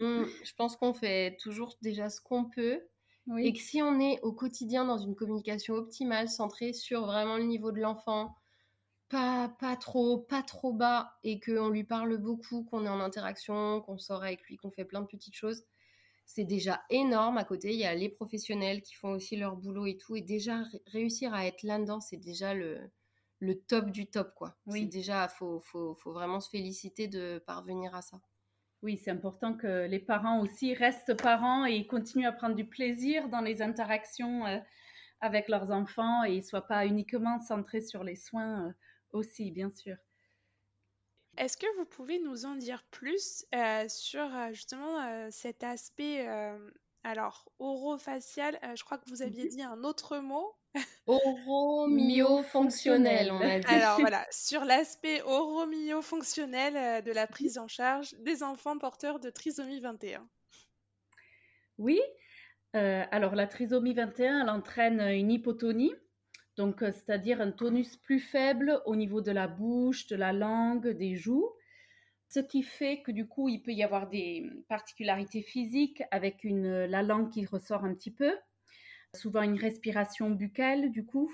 [0.00, 2.82] Mmh, je pense qu'on fait toujours déjà ce qu'on peut.
[3.38, 7.44] Et que si on est au quotidien dans une communication optimale, centrée sur vraiment le
[7.44, 8.34] niveau de l'enfant,
[9.10, 13.82] pas, pas trop, pas trop bas, et qu'on lui parle beaucoup, qu'on est en interaction,
[13.82, 15.64] qu'on sort avec lui, qu'on fait plein de petites choses,
[16.24, 17.36] c'est déjà énorme.
[17.36, 20.14] À côté, il y a les professionnels qui font aussi leur boulot et tout.
[20.14, 22.78] Et déjà, réussir à être là-dedans, c'est déjà le,
[23.40, 24.56] le top du top, quoi.
[24.66, 24.86] Oui.
[24.86, 28.20] déjà, faut, faut, faut, vraiment se féliciter de parvenir à ça.
[28.82, 33.28] Oui, c'est important que les parents aussi restent parents et continuent à prendre du plaisir
[33.28, 34.58] dans les interactions euh,
[35.20, 38.72] avec leurs enfants et ne soient pas uniquement centrés sur les soins euh,
[39.12, 39.96] aussi, bien sûr.
[41.36, 46.28] Est-ce que vous pouvez nous en dire plus euh, sur euh, justement euh, cet aspect
[47.02, 48.58] alors orofacial?
[48.76, 50.54] Je crois que vous aviez dit un autre mot.
[51.06, 53.66] Oromyofonctionnel, on a dit.
[53.66, 59.80] Alors voilà, sur l'aspect oromyofonctionnel de la prise en charge des enfants porteurs de trisomie
[59.80, 60.28] 21.
[61.78, 61.98] Oui,
[62.74, 65.94] alors la trisomie 21, elle entraîne une hypotonie
[66.60, 70.88] donc euh, c'est-à-dire un tonus plus faible au niveau de la bouche, de la langue,
[70.88, 71.48] des joues,
[72.28, 76.84] ce qui fait que du coup il peut y avoir des particularités physiques avec une,
[76.84, 78.36] la langue qui ressort un petit peu,
[79.16, 81.32] souvent une respiration buccale du coup,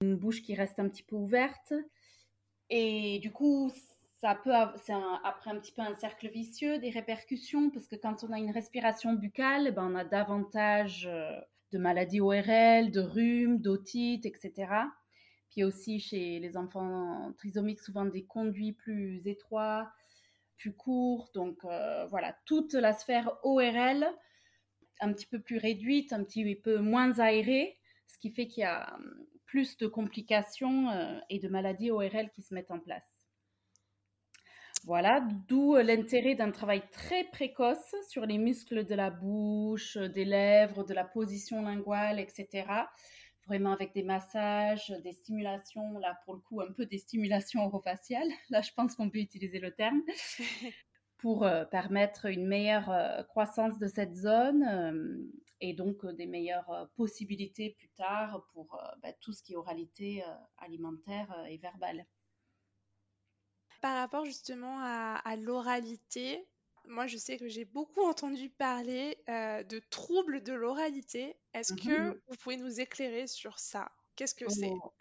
[0.00, 1.72] une bouche qui reste un petit peu ouverte,
[2.68, 3.70] et du coup
[4.20, 4.50] ça peut
[4.84, 8.38] c'est après un petit peu un cercle vicieux des répercussions parce que quand on a
[8.38, 11.38] une respiration buccale, ben on a davantage euh,
[11.72, 14.52] de maladies ORL, de rhume, d'otite, etc.
[15.50, 19.90] Puis aussi chez les enfants trisomiques, souvent des conduits plus étroits,
[20.56, 21.30] plus courts.
[21.34, 24.06] Donc euh, voilà, toute la sphère ORL
[25.00, 28.64] un petit peu plus réduite, un petit peu moins aérée, ce qui fait qu'il y
[28.64, 33.11] a hum, plus de complications euh, et de maladies ORL qui se mettent en place.
[34.84, 40.08] Voilà, d'où euh, l'intérêt d'un travail très précoce sur les muscles de la bouche, euh,
[40.08, 42.66] des lèvres, de la position linguale, etc.
[43.46, 48.28] Vraiment avec des massages, des stimulations, là pour le coup un peu des stimulations orofaciales,
[48.50, 50.02] là je pense qu'on peut utiliser le terme,
[51.18, 57.90] pour euh, permettre une meilleure croissance de cette zone et donc des meilleures possibilités plus
[57.90, 60.24] tard pour bah, tout ce qui est oralité
[60.58, 62.04] alimentaire et verbale
[63.82, 66.46] par rapport justement à, l'oralité,
[66.86, 71.36] moi je sais que j'ai beaucoup entendu parler euh, de troubles de l'oralité.
[71.52, 73.90] Est-ce que mmh vous pouvez nous éclairer sur ça?
[74.16, 74.70] Qu'est-ce que c'est?
[74.70, 74.92] Oh.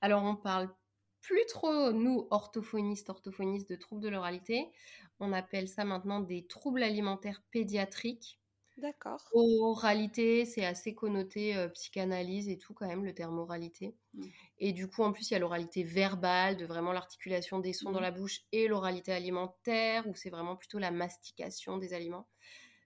[0.00, 0.72] Alors on parle
[1.20, 4.70] plus trop, nous, orthophonistes, orthophonistes, de troubles de l'oralité.
[5.18, 8.39] On appelle ça maintenant des troubles alimentaires pédiatriques.
[8.80, 9.22] D'accord.
[9.32, 13.96] Oralité, c'est assez connoté euh, psychanalyse et tout quand même, le terme oralité.
[14.14, 14.30] Mm.
[14.58, 17.92] Et du coup, en plus, il y a l'oralité verbale, de vraiment l'articulation des sons
[17.92, 18.02] dans Mm.
[18.02, 22.28] la bouche, et l'oralité alimentaire, où c'est vraiment plutôt la mastication des aliments.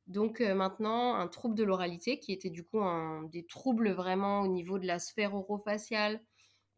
[0.07, 4.42] Donc euh, maintenant, un trouble de l'oralité, qui était du coup un, des troubles vraiment
[4.42, 6.22] au niveau de la sphère orofaciale,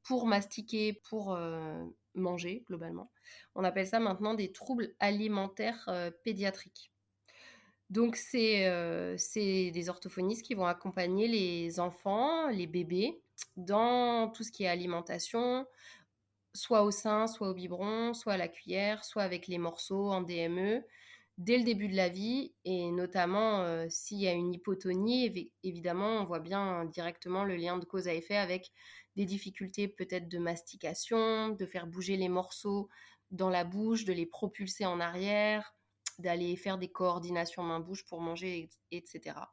[0.05, 3.13] pour mastiquer, pour euh, manger globalement.
[3.57, 5.91] On appelle ça maintenant des troubles alimentaires
[6.25, 6.93] pédiatriques.
[7.91, 13.21] Donc, c'est euh, c'est des orthophonistes qui vont accompagner les enfants, les bébés,
[13.57, 15.67] dans tout ce qui est alimentation,
[16.55, 20.23] soit au sein, soit au biberon, soit à la cuillère, soit avec les morceaux en
[20.23, 20.83] DME,
[21.39, 25.53] dès le début de la vie, et notamment euh, s'il y a une hypotonie, évi-
[25.63, 28.73] évidemment, on voit bien directement le lien de cause à effet avec
[29.17, 32.89] des difficultés peut-être de mastication, de faire bouger les morceaux
[33.31, 35.76] dans la bouche, de les propulser en arrière,
[36.21, 39.53] d'aller faire des coordinations main-bouche pour manger, et- etc.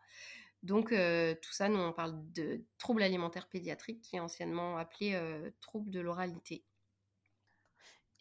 [0.64, 5.14] Donc euh, tout ça, nous on parle de troubles alimentaires pédiatriques, qui est anciennement appelé
[5.16, 6.66] euh, trouble de l'oralité.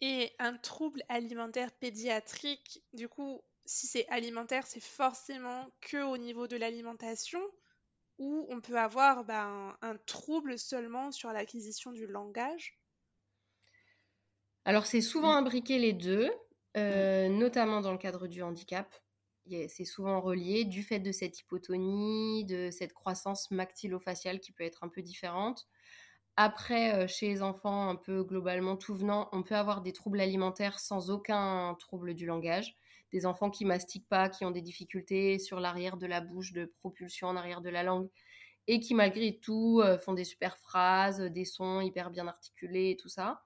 [0.01, 6.45] Et un trouble alimentaire pédiatrique, du coup, si c'est alimentaire, c'est forcément que au niveau
[6.47, 7.41] de l'alimentation,
[8.19, 12.79] ou on peut avoir ben, un trouble seulement sur l'acquisition du langage?
[14.65, 16.29] Alors c'est souvent imbriqué les deux,
[16.77, 18.93] euh, notamment dans le cadre du handicap.
[19.67, 24.83] C'est souvent relié du fait de cette hypotonie, de cette croissance maxillofaciale qui peut être
[24.85, 25.67] un peu différente.
[26.35, 30.19] Après, euh, chez les enfants, un peu globalement tout venant, on peut avoir des troubles
[30.19, 32.75] alimentaires sans aucun trouble du langage.
[33.11, 36.73] Des enfants qui mastiquent pas, qui ont des difficultés sur l'arrière de la bouche, de
[36.79, 38.09] propulsion en arrière de la langue,
[38.67, 42.97] et qui malgré tout euh, font des super phrases, des sons hyper bien articulés et
[42.97, 43.43] tout ça.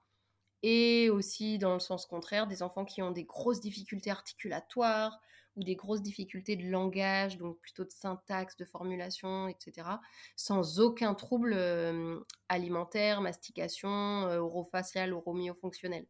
[0.62, 5.20] Et aussi, dans le sens contraire, des enfants qui ont des grosses difficultés articulatoires
[5.56, 9.88] ou des grosses difficultés de langage, donc plutôt de syntaxe, de formulation, etc.,
[10.36, 13.88] sans aucun trouble euh, alimentaire, mastication,
[14.28, 16.06] euh, orofacial, oromyofonctionnel.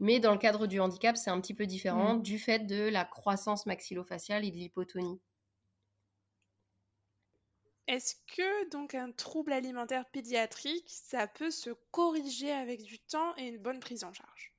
[0.00, 2.22] Mais dans le cadre du handicap, c'est un petit peu différent Mm.
[2.22, 5.20] du fait de la croissance maxillofaciale et de l'hypotonie.
[7.90, 13.48] Est-ce que donc un trouble alimentaire pédiatrique, ça peut se corriger avec du temps et
[13.48, 14.54] une bonne prise en charge?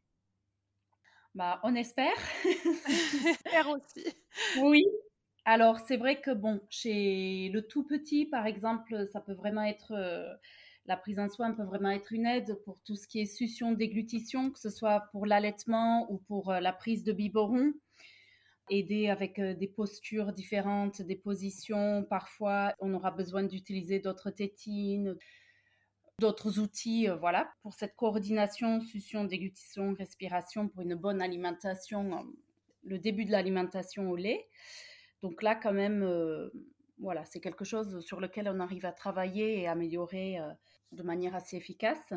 [1.33, 2.15] Bah, on espère.
[2.87, 4.05] J'espère aussi.
[4.53, 4.83] Oui.
[5.45, 9.93] Alors, c'est vrai que bon, chez le tout petit, par exemple, ça peut vraiment être
[9.93, 10.33] euh,
[10.85, 13.71] la prise en soin peut vraiment être une aide pour tout ce qui est succion,
[13.71, 17.73] déglutition, que ce soit pour l'allaitement ou pour euh, la prise de biberon.
[18.73, 22.05] Aider avec euh, des postures différentes, des positions.
[22.09, 25.17] Parfois, on aura besoin d'utiliser d'autres tétines,
[26.19, 32.23] d'autres outils, euh, voilà, pour cette coordination, succion, déglutition, respiration, pour une bonne alimentation, euh,
[32.83, 34.47] le début de l'alimentation au lait.
[35.21, 36.03] Donc là, quand même,
[36.97, 40.39] voilà, c'est quelque chose sur lequel on arrive à travailler et améliorer
[40.91, 42.11] de manière assez efficace.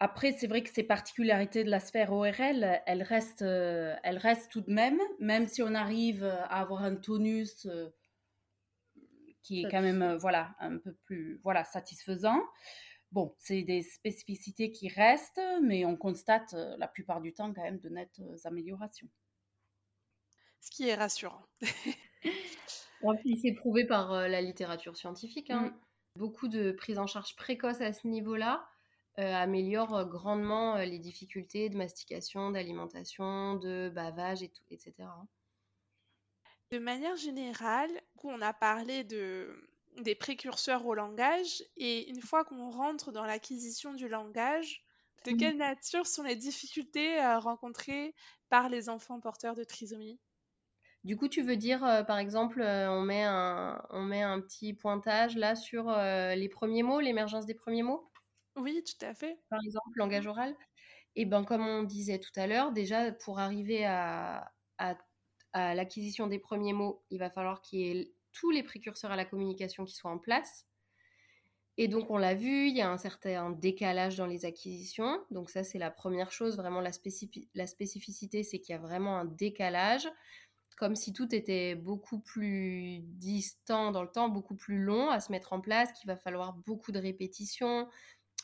[0.00, 4.50] Après, c'est vrai que ces particularités de la sphère ORL, elles restent, euh, elles restent
[4.50, 7.88] tout de même, même si on arrive à avoir un tonus euh,
[9.42, 12.40] qui est quand même, euh, voilà, un peu plus, voilà, satisfaisant.
[13.10, 17.62] Bon, c'est des spécificités qui restent, mais on constate euh, la plupart du temps quand
[17.62, 19.08] même de nettes euh, améliorations.
[20.60, 21.42] Ce qui est rassurant.
[23.00, 25.50] Bon, puis c'est prouvé par euh, la littérature scientifique.
[25.50, 25.66] hein.
[25.66, 25.80] Mm.
[26.16, 28.77] Beaucoup de prise en charge précoce à ce niveau-là euh,
[29.22, 34.94] améliore euh, grandement euh, les difficultés de mastication, d'alimentation, de bavage, et tout, etc.
[36.70, 37.90] De manière générale,
[38.22, 39.70] on a parlé de,
[40.02, 44.84] des précurseurs au langage et une fois qu'on rentre dans l'acquisition du langage,
[45.24, 48.14] de quelle nature sont les difficultés euh, rencontrées
[48.48, 50.20] par les enfants porteurs de trisomie?
[51.04, 54.40] Du coup, tu veux dire, euh, par exemple, euh, on, met un, on met un
[54.40, 58.07] petit pointage là sur euh, les premiers mots, l'émergence des premiers mots,
[58.58, 59.38] Oui, tout à fait.
[59.48, 60.54] par exemple, langage oral
[61.16, 64.98] Et bien, comme on disait tout à l'heure, déjà, pour arriver à, à,
[65.54, 69.16] à l'acquisition des premiers mots, il va falloir qu'il y ait tous les précurseurs à
[69.16, 70.66] la communication qui soient en place.
[71.76, 75.20] Et donc, on l'a vu, il y a un certain décalage dans les acquisitions.
[75.30, 76.56] Donc, ça, c'est la première chose.
[76.56, 80.08] Vraiment, la, spécifi- la spécificité, c'est qu'il y a vraiment un décalage.
[80.78, 85.32] Comme si tout était beaucoup plus distant dans le temps, beaucoup plus long à se
[85.32, 87.88] mettre en place, qu'il va falloir beaucoup de répétitions,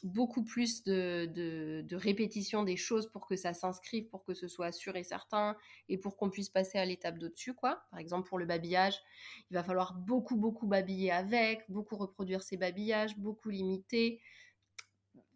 [0.02, 4.96] beaucoup plus de, répétition des choses pour que ça s'inscrive, pour que ce soit sûr
[4.96, 5.56] et certain,
[5.88, 7.82] et pour qu'on puisse passer à l'étape d'au-dessus, quoi.
[7.90, 9.00] Par exemple, pour le babillage,
[9.50, 14.20] il va falloir beaucoup, beaucoup babiller avec, beaucoup reproduire ces babillages, beaucoup limiter,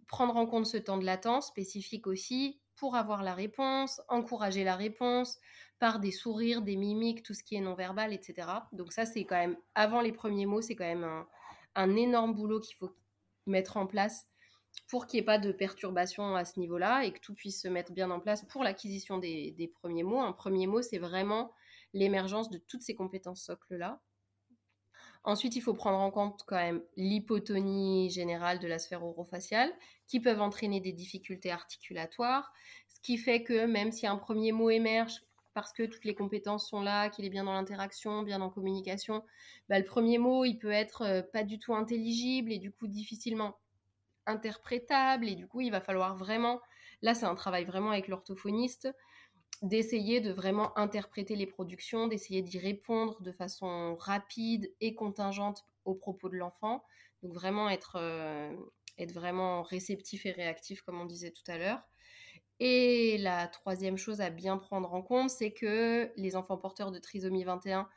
[0.07, 4.77] prendre en compte ce temps de latence spécifique aussi pour avoir la réponse, encourager la
[4.77, 5.39] réponse
[5.79, 8.49] par des sourires, des mimiques, tout ce qui est non-verbal, etc.
[8.73, 11.25] Donc ça, c'est quand même, avant les premiers mots, c'est quand même
[11.75, 12.91] un, énorme boulot qu'il faut
[13.47, 14.27] mettre en place
[14.87, 17.69] pour qu'il n'y ait pas de perturbation à ce niveau-là et que tout puisse se
[17.69, 20.21] mettre bien en place pour l'acquisition des, premiers mots.
[20.21, 21.53] Un premier mot, c'est vraiment
[21.93, 24.01] l'émergence de toutes ces compétences socles-là.
[25.25, 29.71] Ensuite, il faut prendre en compte quand même l'hypotonie générale de la sphère orofaciale,
[30.07, 32.53] qui peuvent entraîner des difficultés articulatoires,
[32.89, 35.21] ce qui fait que même si un premier mot émerge
[35.55, 39.25] parce que toutes les compétences sont là, qu'il est bien dans l'interaction, bien en communication,
[39.69, 42.87] bah, le premier mot, il peut être euh, pas du tout intelligible et du coup
[42.87, 43.59] difficilement
[44.29, 46.61] interprétable et du coup, il va falloir vraiment,
[47.03, 48.89] là c'est un travail vraiment avec l'orthophoniste,
[49.63, 55.95] d'essayer de vraiment interpréter les productions, d'essayer d'y répondre de façon rapide et contingente aux
[55.95, 56.85] propos de l'enfant.
[57.23, 58.55] Donc vraiment être, euh,
[59.13, 61.83] vraiment réceptif et réactif, comme on disait tout à l'heure.
[62.61, 66.99] Et la troisième chose à bien prendre en compte, c'est que les enfants porteurs de
[66.99, 67.89] trisomie 21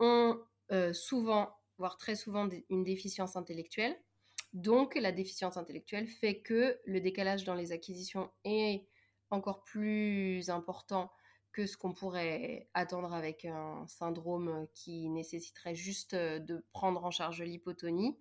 [0.00, 0.38] ont
[0.70, 3.96] euh, souvent, voire très souvent, une déficience intellectuelle.
[4.52, 8.86] Donc la déficience intellectuelle fait que le décalage dans les acquisitions est
[9.30, 11.10] encore plus important
[11.52, 17.10] que ce qu'on pourrait attendre avec un syndrome qui nécessiterait juste euh, de prendre en
[17.10, 18.18] charge l'hypotonie.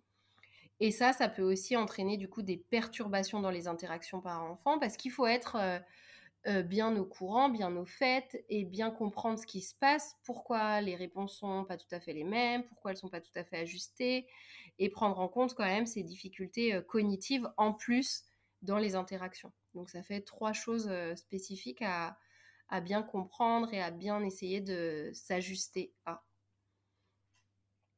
[0.80, 4.98] Et ça, ça peut aussi entraîner du coup des perturbations dans les interactions parents-enfants parce
[4.98, 5.80] qu'il faut être euh,
[6.48, 10.82] euh, bien au courant, bien au fait et bien comprendre ce qui se passe, pourquoi
[10.82, 13.44] les réponses sont pas tout à fait les mêmes, pourquoi elles sont pas tout à
[13.44, 14.28] fait ajustées
[14.80, 18.24] et prendre en compte quand même ces difficultés cognitives en plus
[18.62, 19.52] dans les interactions.
[19.74, 22.18] Donc ça fait trois choses euh, spécifiques à,
[22.84, 26.24] bien comprendre et à bien essayer de s'ajuster à.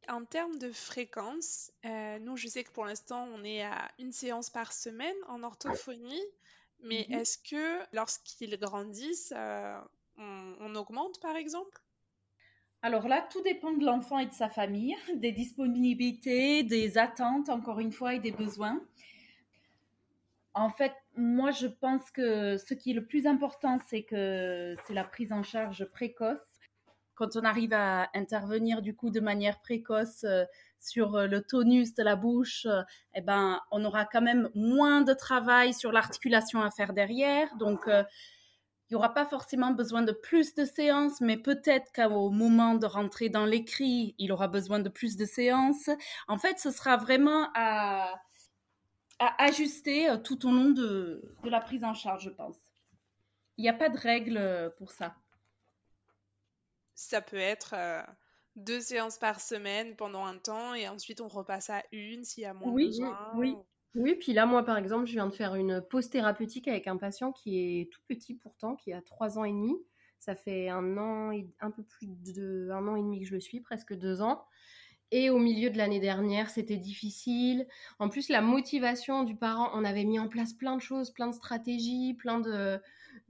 [0.10, 4.12] En termes de fréquence, euh, nous, je sais que pour l'instant, on est à une
[4.12, 6.26] séance par semaine en orthophonie,
[6.80, 7.20] mais mhm.
[7.20, 9.80] est-ce que lorsqu'ils grandissent, euh,
[10.18, 11.82] on, augmente par exemple?
[12.84, 17.80] Alors là, tout dépend de l'enfant et de sa famille, des disponibilités, des attentes, encore
[17.80, 18.82] une fois, et des besoins.
[20.54, 24.94] En fait, moi, je pense que ce qui est le plus important, c'est que c'est
[24.94, 26.38] la prise en charge précoce.
[27.16, 30.44] Quand on arrive à intervenir du coup de manière précoce euh,
[30.80, 32.82] sur euh, le tonus de la bouche, euh,
[33.16, 37.56] eh ben, on aura quand même moins de travail sur l'articulation à faire derrière.
[37.58, 37.88] Donc,
[38.94, 43.30] n'y aura pas forcément besoin de plus de séances, mais peut-être qu'au moment de rentrer
[43.30, 45.90] dans l'écrit, il aura besoin de plus de séances.
[46.28, 48.14] En fait, ce sera vraiment à
[49.20, 52.58] à ajuster euh, tout au long de, la prise en charge, je pense.
[53.58, 55.16] Il n'y a pas de règle euh, pour ça.
[56.96, 58.02] Ça peut être euh,
[58.56, 62.46] deux séances par semaine pendant un temps et ensuite on repasse à une s'il y
[62.46, 63.32] a moins oui, besoin.
[63.36, 63.56] Oui,
[63.96, 64.16] oui.
[64.16, 67.32] Puis là, moi, par exemple, je viens de faire une pause thérapeutique avec un patient
[67.32, 69.76] qui est tout petit pourtant, qui a trois ans et demi.
[70.20, 73.34] Ça fait un an et un peu plus de un an et demi que je
[73.34, 74.46] le suis, presque deux ans.
[75.12, 77.68] Et au milieu de l'année dernière, c'était difficile.
[78.00, 81.28] En plus, la motivation du parent, on avait mis en place plein de choses, plein
[81.28, 82.80] de stratégies, plein de,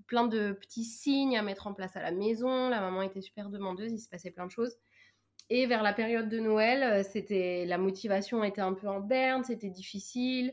[0.07, 2.70] plein de petits signes à mettre en place à la maison.
[2.70, 4.78] La maman était super demandeuse, il se passait plein de choses.
[5.56, 9.43] Et vers la période de Noël, euh, c'était la motivation était un peu en berne,
[9.43, 10.51] c'était difficile.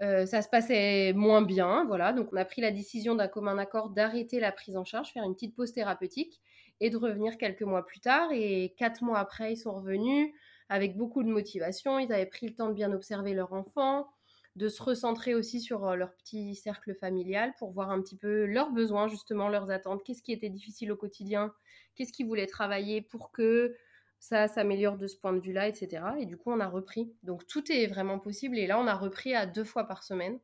[0.00, 2.12] Euh, ça se passait moins bien, voilà.
[2.12, 5.22] Donc on a pris la décision d'un commun accord d'arrêter la prise en charge, faire
[5.22, 6.40] une petite pause thérapeutique
[6.80, 8.30] et de revenir quelques mois plus tard.
[8.32, 10.34] Et quatre mois après, ils sont revenus
[10.68, 12.00] avec beaucoup de motivation.
[12.00, 14.08] Ils avaient pris le temps de bien observer leur enfant,
[14.56, 18.46] de se recentrer aussi sur euh, leur petit cercle familial pour voir un petit peu
[18.46, 21.54] leurs besoins, justement, leurs attentes, qu'est-ce qui était difficile au quotidien,
[21.94, 23.76] qu'est-ce qu'ils voulaient travailler pour que
[24.22, 26.04] ça s'améliore de ce point de vue-là, etc.
[26.20, 27.12] Et du coup, on a repris.
[27.24, 28.56] Donc tout est vraiment possible.
[28.56, 30.38] Et là, on a repris à deux fois par semaine,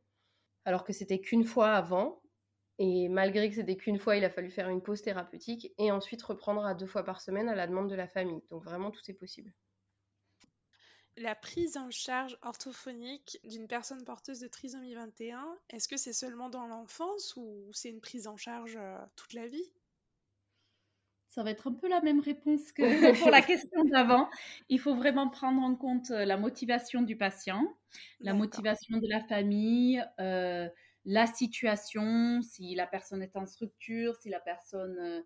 [0.65, 2.21] alors que c'était qu'une fois avant.
[2.77, 6.21] Et malgré que c'était qu'une fois, il a fallu faire une pause thérapeutique et ensuite
[6.23, 8.41] reprendre à deux fois par semaine à la demande de la famille.
[8.49, 9.53] Donc vraiment, tout est possible
[11.19, 16.49] la prise en charge orthophonique d'une personne porteuse de trisomie 21, est-ce que c'est seulement
[16.49, 19.69] dans l'enfance ou c'est une prise en charge euh, toute la vie?
[21.29, 22.81] Ça va être un peu la même réponse que
[23.19, 24.29] pour la question d'avant.
[24.67, 27.63] Il faut vraiment prendre en compte euh, la motivation du patient,
[28.19, 30.67] la motivation de la famille, euh,
[31.05, 35.23] la situation, si la personne est en structure, si la personne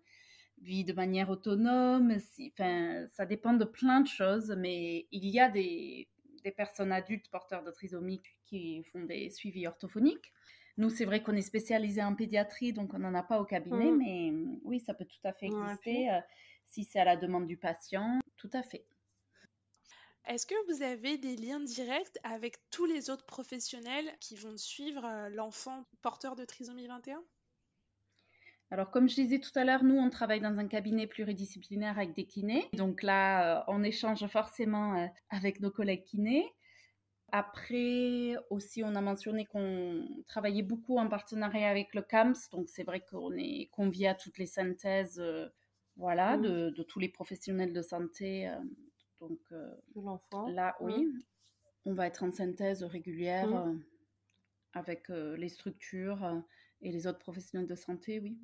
[0.60, 2.16] vit de manière autonome.
[2.52, 6.08] enfin, ça dépend de plein de choses, mais il y a des,
[6.44, 10.32] des personnes adultes porteurs de trisomie qui font des suivis orthophoniques.
[10.76, 13.92] Nous, c'est vrai qu'on est spécialisé en pédiatrie, donc on n'en a pas au cabinet,
[13.92, 13.96] mmh.
[13.96, 14.32] mais
[14.64, 16.20] oui, ça peut tout à fait exister euh,
[16.66, 18.84] si c'est à la demande du patient, tout à fait.
[20.26, 25.04] Est-ce que vous avez des liens directs avec tous les autres professionnels qui vont suivre
[25.04, 27.22] euh, l'enfant porteur de trisomie 21
[28.70, 32.14] alors, comme je disais tout à l'heure, nous, on travaille dans un cabinet pluridisciplinaire avec
[32.14, 32.66] des kinés.
[32.72, 36.50] Donc là, euh, on échange forcément avec nos collègues kinés.
[37.36, 42.36] Après, aussi, on a mentionné qu'on travaillait beaucoup en partenariat avec le CAMS.
[42.52, 45.20] Donc, c'est vrai qu'on est convié à toutes les synthèses
[45.96, 46.42] voilà, mmh.
[46.70, 48.48] de, tous les professionnels de santé.
[49.18, 49.40] donc,
[49.96, 50.46] l'enfant.
[50.46, 50.84] Là, mmh.
[50.84, 51.12] oui,
[51.86, 53.82] on va être en synthèse régulière mmh.
[54.74, 56.40] avec les structures
[56.82, 58.38] et les autres professionnels de santé, oui.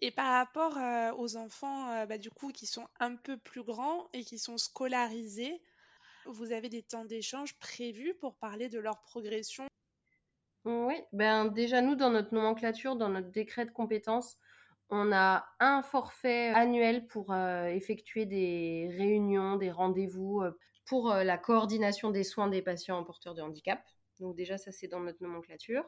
[0.00, 0.76] Et par rapport
[1.16, 5.62] aux enfants, bah, du coup, qui sont un peu plus grands et qui sont scolarisés,
[6.26, 9.66] vous avez des temps d'échange prévus pour parler de leur progression?
[10.64, 14.38] Oui, ben déjà nous, dans notre nomenclature, dans notre décret de compétences,
[14.90, 20.42] on a un forfait annuel pour effectuer des réunions, des rendez-vous
[20.84, 23.82] pour la coordination des soins des patients porteurs de handicap.
[24.20, 25.84] Donc déjà, ça c'est dans notre nomenclature.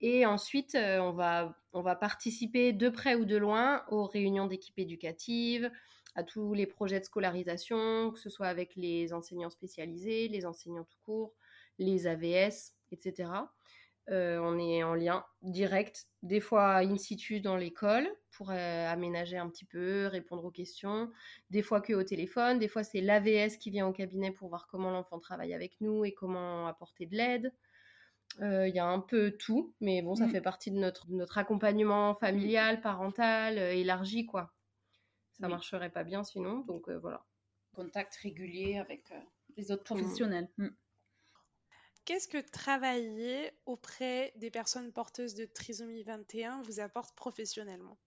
[0.00, 4.78] Et ensuite, on, va, on va participer de près ou de loin aux réunions d'équipes
[4.78, 5.70] éducatives,
[6.14, 10.84] à tous les projets de scolarisation, que ce soit avec les enseignants spécialisés, les enseignants
[10.84, 11.34] tout court,
[11.78, 13.30] les AVS, etc.
[14.08, 19.64] on est en lien direct, des fois in situ dans l'école pour aménager un petit
[19.64, 21.10] peu, répondre aux questions,
[21.50, 24.66] des fois que au téléphone, des fois c'est l'AVS qui vient au cabinet pour voir
[24.66, 27.52] comment l'enfant travaille avec nous et comment apporter de l'aide.
[28.40, 30.30] Il y a un peu tout, mais bon, ça mmh.
[30.30, 34.52] fait partie de notre, notre accompagnement familial, parental, élargi, quoi.
[35.40, 37.24] Ça ne marcherait pas bien sinon, donc voilà.
[37.72, 39.12] Contact régulier avec
[39.56, 40.48] les autres professionnels.
[40.58, 40.68] Mmh.
[42.04, 47.98] Qu'est-ce que travailler auprès des personnes porteuses de trisomie 21 vous apporte professionnellement?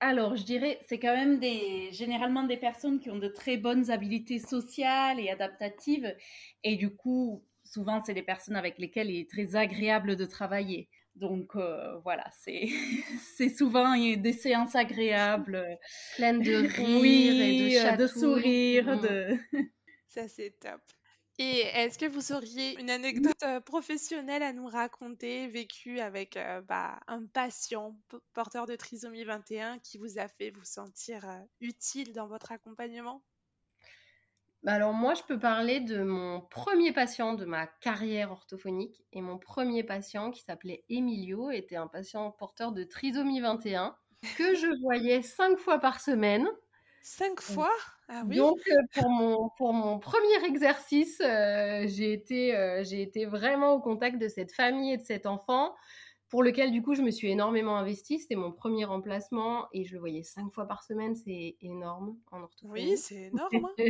[0.00, 3.90] Alors, je dirais, c'est quand même des, généralement des personnes qui ont de très bonnes
[3.90, 6.14] habiletés sociales et adaptatives.
[6.62, 10.88] Et du coup, souvent, c'est des personnes avec lesquelles il est très agréable de travailler.
[11.14, 12.68] Donc euh, voilà, c'est
[13.36, 15.78] c'est souvent des séances agréables,
[16.16, 19.36] pleines de rire et de, de sourires, de
[20.08, 20.80] ça c'est top.
[21.38, 26.60] Et est-ce que vous auriez une anecdote euh, professionnelle à nous raconter, vécue avec euh,
[26.60, 27.98] bah, un patient
[28.34, 33.20] porteur de trisomie 21 qui vous a fait vous sentir euh, utile dans votre accompagnement?
[34.64, 39.04] Bah, alors moi, je peux parler de mon premier patient de ma carrière orthophonique.
[39.12, 43.94] Et mon premier patient, qui s'appelait Emilio, était un patient porteur de trisomie 21
[44.38, 46.48] que je voyais cinq fois par semaine.
[47.02, 47.70] Cinq fois?
[48.08, 48.36] Ah oui.
[48.36, 53.72] Donc, euh, pour, mon, pour mon premier exercice, euh, j'ai été, euh, j'ai été vraiment
[53.74, 55.74] au contact de cette famille et de cet enfant,
[56.28, 58.18] pour lequel, du coup, je me suis énormément investie.
[58.18, 61.14] C'était mon premier remplacement et je le voyais cinq fois par semaine.
[61.14, 62.90] C'est énorme en orthophonie.
[62.90, 63.70] Oui, c'est énorme.
[63.78, 63.84] Hein,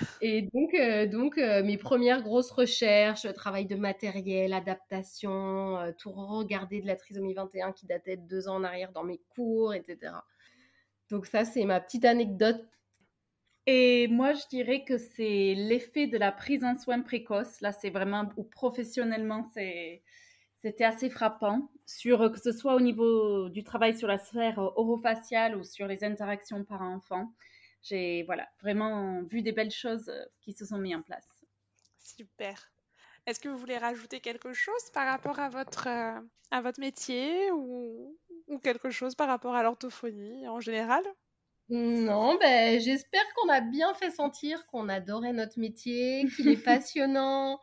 [0.20, 0.74] et donc,
[1.10, 7.72] donc mes premières grosses recherches, travail de matériel, adaptation, tout regarder de la trisomie 21
[7.72, 10.12] qui datait de deux ans en arrière dans mes cours, etc.
[11.10, 12.64] Donc ça, c'est ma petite anecdote
[13.70, 17.60] et moi, je dirais que c'est l'effet de la prise en soins précoce.
[17.60, 19.44] Là, c'est vraiment, ou professionnellement,
[20.62, 21.70] c'était assez frappant.
[21.86, 26.04] Sur, que ce soit au niveau du travail sur la sphère orofaciale ou sur les
[26.04, 27.32] interactions parents-enfants.
[27.82, 31.26] J'ai voilà, vraiment vu des belles choses euh, qui se sont mises en place.
[31.98, 32.70] Super.
[33.26, 37.50] Est-ce que vous voulez rajouter quelque chose par rapport à votre, euh, à votre métier
[37.52, 41.02] ou, ou quelque chose par rapport à l'orthophonie en général?
[41.70, 47.60] Non, ben, j'espère qu'on a bien fait sentir qu'on adorait notre métier, qu'il est passionnant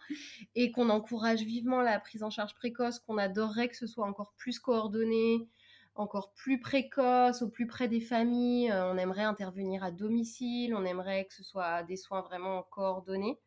[0.53, 4.33] et qu'on encourage vivement la prise en charge précoce, qu'on adorerait que ce soit encore
[4.37, 5.47] plus coordonné,
[5.95, 8.69] encore plus précoce, au plus près des familles.
[8.71, 13.39] Euh, on aimerait intervenir à domicile, on aimerait que ce soit des soins vraiment coordonnés.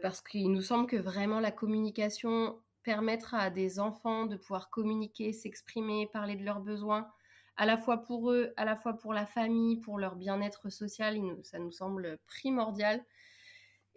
[0.00, 5.34] Parce qu'il nous semble que vraiment la communication permettra à des enfants de pouvoir communiquer,
[5.34, 7.08] s'exprimer, parler de leurs besoins
[7.56, 11.18] à la fois pour eux, à la fois pour la famille, pour leur bien-être social,
[11.42, 13.04] ça nous semble primordial.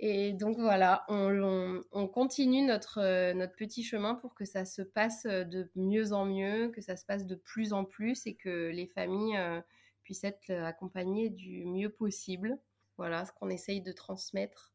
[0.02, 5.26] Et donc voilà, on, continue notre, euh, notre petit chemin pour que ça se passe
[5.26, 8.88] de mieux en mieux, que ça se passe de plus en plus et que les
[8.88, 9.60] familles euh,
[10.04, 12.58] puissent être accompagnées du mieux possible.
[12.96, 14.74] Voilà ce qu'on essaye de transmettre.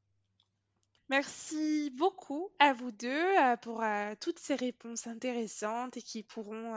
[1.08, 3.82] Merci beaucoup à vous deux euh, pour
[4.20, 6.74] toutes ces réponses intéressantes et qui pourront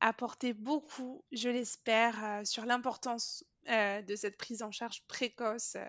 [0.00, 5.84] apporter beaucoup, je l'espère, euh, sur l'importance euh, de cette prise en charge précoce euh,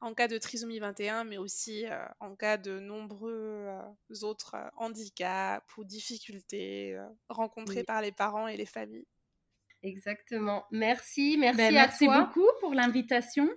[0.00, 1.84] en cas de trisomie 21, mais aussi
[2.20, 3.68] en cas de nombreux
[4.22, 6.98] autres handicaps ou difficultés
[7.28, 9.06] rencontrés par les parents et les familles.
[9.82, 10.64] Exactement.
[10.70, 13.48] Merci, merci ben, à merci beaucoup pour l'invitation.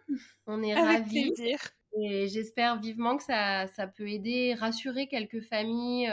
[0.47, 1.33] On est ravis.
[2.01, 6.11] Et j'espère vivement que ça, ça, peut aider, rassurer quelques familles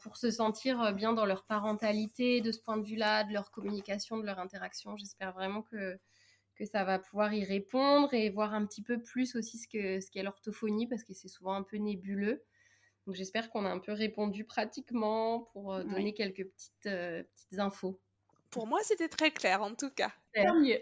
[0.00, 4.18] pour se sentir bien dans leur parentalité de ce point de vue-là, de leur communication,
[4.18, 4.96] de leur interaction.
[4.96, 5.98] J'espère vraiment que,
[6.56, 10.00] que ça va pouvoir y répondre et voir un petit peu plus aussi ce qu'est
[10.00, 12.42] ce l'orthophonie parce que c'est souvent un peu nébuleux.
[13.06, 17.58] Donc j'espère qu'on a un peu répondu pratiquement pour euh, donner quelques petites, euh, petites
[17.58, 17.98] infos.
[18.50, 20.12] Pour moi, c'était très clair en tout cas.
[20.36, 20.80] mieux.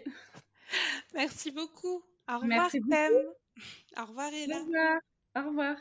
[1.13, 2.03] Merci beaucoup.
[2.29, 3.13] Au revoir, Thème.
[3.97, 4.57] Au revoir, Ella.
[4.57, 4.99] Au revoir.
[5.35, 5.77] Au revoir.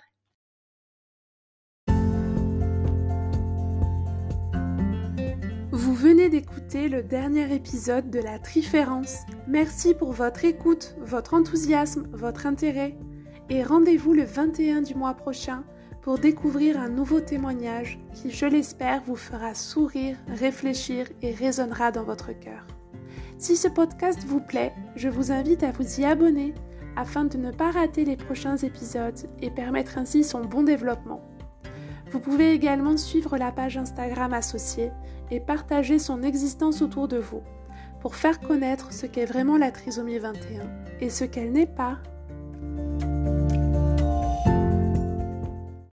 [6.08, 9.22] Venez d'écouter le dernier épisode de la Triférence.
[9.48, 12.96] Merci pour votre écoute, votre enthousiasme, votre intérêt.
[13.50, 15.64] Et rendez-vous le 21 du mois prochain
[16.02, 22.04] pour découvrir un nouveau témoignage qui, je l'espère, vous fera sourire, réfléchir et résonnera dans
[22.04, 22.64] votre cœur.
[23.38, 26.54] Si ce podcast vous plaît, je vous invite à vous y abonner
[26.94, 31.20] afin de ne pas rater les prochains épisodes et permettre ainsi son bon développement.
[32.12, 34.92] Vous pouvez également suivre la page Instagram associée
[35.30, 37.42] et partager son existence autour de vous
[38.00, 40.68] pour faire connaître ce qu'est vraiment la trisomie 21
[41.00, 41.98] et ce qu'elle n'est pas